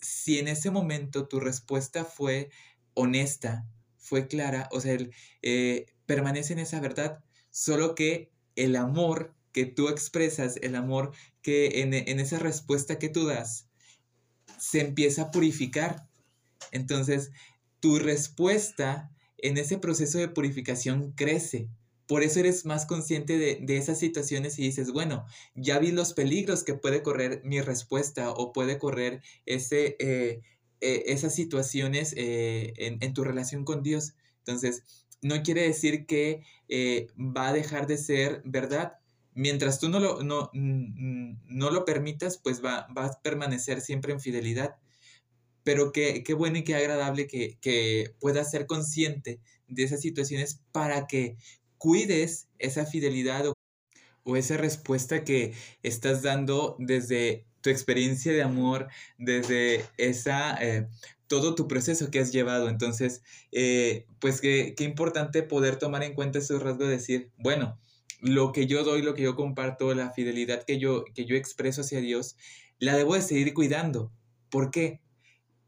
si 0.00 0.38
en 0.38 0.48
ese 0.48 0.70
momento 0.70 1.28
tu 1.28 1.40
respuesta 1.40 2.06
fue 2.06 2.48
honesta, 2.94 3.66
fue 3.98 4.28
clara, 4.28 4.70
o 4.72 4.80
sea, 4.80 4.96
eh, 5.42 5.86
permanece 6.06 6.52
en 6.52 6.60
esa 6.60 6.80
verdad, 6.80 7.22
solo 7.50 7.94
que 7.94 8.30
el 8.54 8.76
amor 8.76 9.34
que 9.52 9.66
tú 9.66 9.88
expresas, 9.88 10.56
el 10.62 10.74
amor 10.74 11.12
que 11.42 11.80
en, 11.82 11.94
en 11.94 12.20
esa 12.20 12.38
respuesta 12.38 12.98
que 12.98 13.08
tú 13.08 13.26
das, 13.26 13.68
se 14.58 14.80
empieza 14.80 15.22
a 15.22 15.30
purificar. 15.30 16.08
Entonces, 16.72 17.30
tu 17.80 17.98
respuesta 17.98 19.10
en 19.38 19.58
ese 19.58 19.78
proceso 19.78 20.18
de 20.18 20.28
purificación 20.28 21.12
crece. 21.12 21.68
Por 22.06 22.22
eso 22.22 22.40
eres 22.40 22.64
más 22.64 22.86
consciente 22.86 23.36
de, 23.36 23.58
de, 23.60 23.76
esas 23.76 23.98
situaciones 23.98 24.58
y 24.58 24.62
dices, 24.62 24.92
bueno, 24.92 25.26
ya 25.54 25.78
vi 25.78 25.90
los 25.90 26.12
peligros 26.12 26.62
que 26.62 26.74
puede 26.74 27.02
correr 27.02 27.42
mi 27.44 27.60
respuesta 27.60 28.30
o 28.30 28.52
puede 28.52 28.78
correr 28.78 29.22
ese, 29.44 29.96
eh, 29.98 30.40
eh, 30.80 31.02
esas 31.06 31.34
situaciones 31.34 32.14
eh, 32.16 32.74
en, 32.76 32.98
en, 33.00 33.12
tu 33.12 33.24
relación 33.24 33.64
con 33.64 33.82
Dios. 33.82 34.14
Entonces, 34.38 34.84
no 35.22 35.42
quiere 35.42 35.62
decir 35.62 36.06
que 36.06 36.42
eh, 36.68 37.08
va 37.18 37.48
a 37.48 37.52
dejar 37.52 37.86
de 37.86 37.98
ser 37.98 38.42
verdad. 38.44 38.98
Mientras 39.34 39.78
tú 39.80 39.88
no 39.88 40.00
lo, 40.00 40.22
no, 40.22 40.50
no 40.52 41.70
lo 41.70 41.84
permitas, 41.84 42.38
pues 42.38 42.64
va, 42.64 42.86
a 42.94 43.22
permanecer 43.22 43.80
siempre 43.80 44.12
en 44.12 44.20
fidelidad. 44.20 44.76
Pero 45.62 45.92
qué, 45.92 46.22
qué 46.22 46.32
bueno 46.34 46.58
y 46.58 46.64
qué 46.64 46.74
agradable 46.74 47.26
que, 47.26 47.58
que 47.60 48.14
puedas 48.20 48.50
ser 48.50 48.66
consciente 48.66 49.40
de 49.68 49.82
esas 49.82 50.00
situaciones 50.00 50.62
para 50.72 51.06
que 51.06 51.36
cuides 51.76 52.48
esa 52.58 52.86
fidelidad 52.86 53.48
o, 53.48 53.52
o 54.24 54.36
esa 54.36 54.56
respuesta 54.56 55.24
que 55.24 55.54
estás 55.82 56.22
dando 56.22 56.76
desde 56.78 57.46
tu 57.66 57.70
experiencia 57.70 58.32
de 58.32 58.42
amor, 58.42 58.86
desde 59.18 59.84
esa 59.98 60.56
eh, 60.60 60.86
todo 61.28 61.54
tu 61.54 61.68
proceso 61.68 62.10
que 62.10 62.20
has 62.20 62.32
llevado. 62.32 62.68
Entonces, 62.68 63.22
eh, 63.52 64.06
pues 64.20 64.40
qué, 64.40 64.74
qué, 64.76 64.84
importante 64.84 65.42
poder 65.42 65.76
tomar 65.76 66.02
en 66.02 66.14
cuenta 66.14 66.38
ese 66.38 66.58
rasgo 66.58 66.84
de 66.84 66.90
decir, 66.90 67.30
bueno, 67.36 67.78
lo 68.20 68.52
que 68.52 68.66
yo 68.66 68.84
doy, 68.84 69.02
lo 69.02 69.14
que 69.14 69.22
yo 69.22 69.36
comparto, 69.36 69.94
la 69.94 70.12
fidelidad 70.12 70.64
que 70.64 70.78
yo, 70.78 71.04
que 71.14 71.24
yo 71.26 71.36
expreso 71.36 71.82
hacia 71.82 72.00
Dios, 72.00 72.36
la 72.78 72.96
debo 72.96 73.14
de 73.14 73.22
seguir 73.22 73.54
cuidando. 73.54 74.12
¿Por 74.50 74.70
qué? 74.70 75.00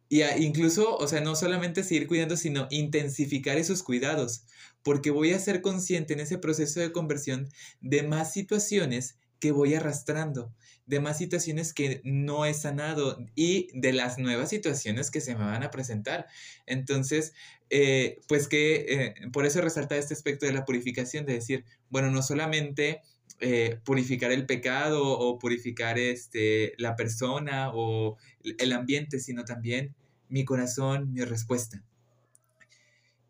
Y 0.09 0.23
incluso, 0.23 0.97
o 0.97 1.07
sea, 1.07 1.21
no 1.21 1.37
solamente 1.37 1.85
seguir 1.85 2.07
cuidando, 2.09 2.37
sino 2.37 2.67
intensificar 2.71 3.59
esos 3.59 3.83
cuidados, 3.83 4.45
porque 4.83 5.11
voy 5.11 5.33
a 5.33 5.39
ser 5.39 5.61
consciente 5.61 6.15
en 6.15 6.21
ese 6.21 6.39
proceso 6.39 6.81
de 6.81 6.93
conversión 6.93 7.49
de 7.81 8.03
más 8.05 8.33
situaciones 8.33 9.19
que 9.41 9.53
voy 9.53 9.75
arrastrando 9.75 10.53
de 10.87 11.01
más 11.01 11.19
situaciones 11.19 11.75
que 11.75 12.01
no 12.03 12.47
he 12.47 12.55
sanado 12.55 13.19
y 13.35 13.69
de 13.75 13.93
las 13.93 14.19
nuevas 14.19 14.49
situaciones 14.49 15.11
que 15.11 15.21
se 15.21 15.35
me 15.35 15.45
van 15.45 15.63
a 15.63 15.71
presentar. 15.71 16.27
Entonces, 16.67 17.35
eh, 17.69 18.21
pues 18.27 18.49
que 18.49 18.87
eh, 18.89 19.15
por 19.31 19.45
eso 19.45 19.61
resalta 19.61 19.97
este 19.97 20.15
aspecto 20.15 20.47
de 20.47 20.53
la 20.53 20.65
purificación, 20.65 21.27
de 21.27 21.35
decir, 21.35 21.65
bueno, 21.91 22.11
no 22.11 22.23
solamente 22.23 23.03
eh, 23.41 23.79
purificar 23.85 24.33
el 24.33 24.47
pecado 24.47 25.07
o 25.07 25.39
purificar 25.39 25.99
este, 25.99 26.73
la 26.79 26.97
persona 26.97 27.71
o 27.75 28.17
el 28.43 28.73
ambiente, 28.73 29.21
sino 29.21 29.45
también 29.45 29.95
mi 30.31 30.45
corazón, 30.45 31.13
mi 31.13 31.23
respuesta. 31.23 31.85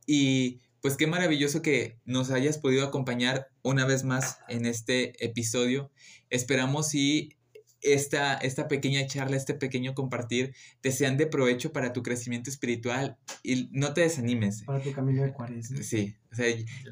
Y 0.06 0.60
pues 0.88 0.96
qué 0.96 1.06
maravilloso 1.06 1.60
que 1.60 1.98
nos 2.06 2.30
hayas 2.30 2.56
podido 2.56 2.82
acompañar 2.82 3.50
una 3.60 3.84
vez 3.84 4.04
más 4.04 4.38
en 4.48 4.64
este 4.64 5.22
episodio. 5.22 5.90
Esperamos 6.30 6.94
y 6.94 7.36
esta, 7.82 8.38
esta 8.38 8.68
pequeña 8.68 9.06
charla, 9.06 9.36
este 9.36 9.52
pequeño 9.52 9.92
compartir, 9.92 10.54
te 10.80 10.90
sean 10.90 11.18
de 11.18 11.26
provecho 11.26 11.74
para 11.74 11.92
tu 11.92 12.02
crecimiento 12.02 12.48
espiritual 12.48 13.18
y 13.42 13.68
no 13.70 13.92
te 13.92 14.00
desanimes. 14.00 14.62
Para 14.62 14.82
tu 14.82 14.90
camino 14.94 15.24
de 15.24 15.34
cuaresma. 15.34 15.82
Sí, 15.82 16.16
o 16.32 16.34
sea, 16.34 16.46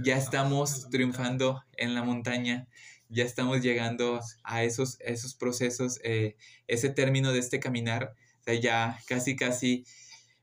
ya 0.05 0.19
estamos 0.19 0.91
triunfando 0.91 1.63
en 1.79 1.95
la 1.95 2.03
montaña, 2.03 2.69
ya 3.09 3.25
estamos 3.25 3.63
llegando 3.63 4.21
a 4.45 4.63
esos, 4.63 4.99
esos 5.01 5.35
procesos, 5.35 6.01
eh, 6.05 6.37
ese 6.67 6.91
término 6.91 7.33
de 7.33 7.39
este 7.39 7.61
caminar, 7.61 8.13
o 8.41 8.45
sea, 8.45 8.61
ya 8.61 8.99
casi, 9.09 9.37
casi 9.37 9.87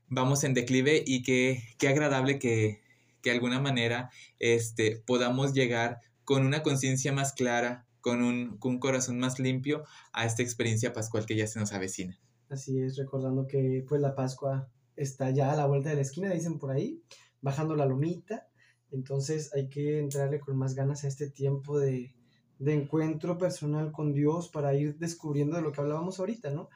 vamos 0.08 0.42
en 0.42 0.54
declive 0.54 1.04
y 1.06 1.22
qué, 1.22 1.62
qué 1.78 1.86
agradable 1.86 2.40
que, 2.40 2.82
que 3.24 3.30
de 3.30 3.36
alguna 3.36 3.58
manera 3.58 4.10
este, 4.38 5.02
podamos 5.06 5.54
llegar 5.54 6.00
con 6.24 6.44
una 6.44 6.62
conciencia 6.62 7.10
más 7.10 7.32
clara, 7.32 7.86
con 8.02 8.22
un, 8.22 8.58
corazón 8.78 9.18
más 9.18 9.38
limpio 9.40 9.82
a 10.12 10.26
esta 10.26 10.42
experiencia 10.42 10.92
pascual 10.92 11.24
que 11.24 11.34
ya 11.34 11.46
se 11.46 11.58
nos 11.58 11.72
avecina. 11.72 12.20
Así 12.50 12.78
es, 12.78 12.98
recordando 12.98 13.46
que 13.46 13.82
pues 13.88 14.00
la 14.02 14.14
Pascua 14.14 14.68
está 14.94 15.30
ya 15.30 15.52
a 15.52 15.56
la 15.56 15.66
vuelta 15.66 15.88
de 15.88 15.96
la 15.96 16.02
esquina, 16.02 16.30
dicen 16.30 16.58
por 16.58 16.70
ahí, 16.70 17.02
bajando 17.40 17.74
la 17.74 17.86
lomita, 17.86 18.46
entonces 18.90 19.52
hay 19.54 19.70
que 19.70 19.98
entrarle 19.98 20.38
con 20.38 20.56
más 20.58 20.74
ganas 20.74 21.04
a 21.04 21.08
este 21.08 21.30
tiempo 21.30 21.78
de, 21.78 22.14
encuentro 22.60 23.38
personal 23.38 23.90
con 23.90 24.12
Dios 24.12 24.50
para 24.50 24.74
ir 24.74 24.98
descubriendo 24.98 25.56
de 25.56 25.62
lo 25.62 25.72
que 25.72 25.80
hablábamos 25.80 26.20
ahorita, 26.20 26.50
¿no? 26.50 26.68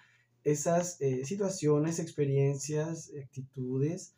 Esas 0.44 1.00
eh, 1.00 1.26
situaciones, 1.26 1.98
experiencias, 1.98 3.10
actitudes 3.22 4.14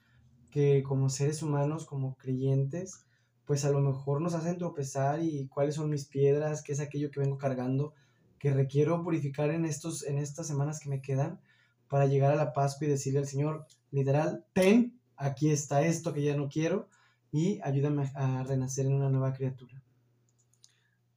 que 0.51 0.83
como 0.83 1.09
seres 1.09 1.43
humanos, 1.43 1.87
como 1.87 2.17
creyentes, 2.17 3.05
pues 3.45 3.65
a 3.65 3.71
lo 3.71 3.81
mejor 3.81 4.21
nos 4.21 4.35
hacen 4.35 4.59
tropezar 4.59 5.23
y 5.23 5.49
cuáles 5.49 5.75
son 5.75 5.91
mis 5.91 6.05
piedras, 6.05 6.63
qué 6.63 6.73
es 6.73 6.81
aquello 6.81 7.11
que 7.11 7.21
vengo 7.21 7.39
cargando, 7.39 7.95
que 8.39 8.53
requiero 8.53 9.03
purificar 9.03 9.51
en, 9.51 9.65
estos, 9.65 10.05
en 10.05 10.19
estas 10.19 10.47
semanas 10.47 10.81
que 10.81 10.89
me 10.89 11.03
quedan 11.03 11.41
para 11.89 12.07
llegar 12.07 12.33
a 12.33 12.37
la 12.37 12.53
Pascua 12.53 12.87
y 12.87 12.91
decirle 12.91 13.19
al 13.19 13.27
Señor, 13.27 13.67
literal, 13.91 14.45
ten, 14.53 14.99
aquí 15.17 15.51
está 15.51 15.83
esto 15.83 16.13
que 16.13 16.23
ya 16.23 16.37
no 16.37 16.49
quiero 16.49 16.89
y 17.33 17.61
ayúdame 17.63 18.11
a 18.15 18.45
renacer 18.45 18.87
en 18.87 18.95
una 18.95 19.11
nueva 19.11 19.33
criatura. 19.33 19.83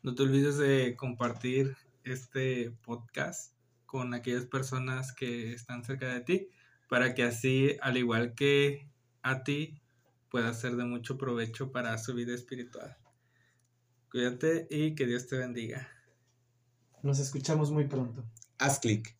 No 0.02 0.15
te 0.15 0.24
olvides 0.24 0.58
de 0.58 0.96
compartir 0.96 1.78
este 2.04 2.72
podcast 2.84 3.54
con 3.86 4.13
aquellas 4.13 4.46
personas 4.46 5.13
que 5.13 5.54
están 5.54 5.84
cerca 5.84 6.08
de 6.13 6.22
ti 6.22 6.48
para 6.89 7.13
que 7.13 7.24
así, 7.24 7.78
al 7.82 7.98
igual 7.98 8.34
que 8.34 8.88
a 9.23 9.43
ti, 9.43 9.81
pueda 10.29 10.53
ser 10.53 10.75
de 10.75 10.86
mucho 10.86 11.17
provecho 11.17 11.71
para 11.71 11.97
su 11.97 12.13
vida 12.13 12.33
espiritual. 12.33 12.95
Cuídate 14.12 14.67
y 14.69 14.93
que 14.93 15.07
Dios 15.07 15.27
te 15.27 15.38
bendiga. 15.38 15.88
Nos 17.01 17.19
escuchamos 17.19 17.71
muy 17.71 17.86
pronto. 17.88 18.23
Haz 18.59 18.79
clic. 18.79 19.17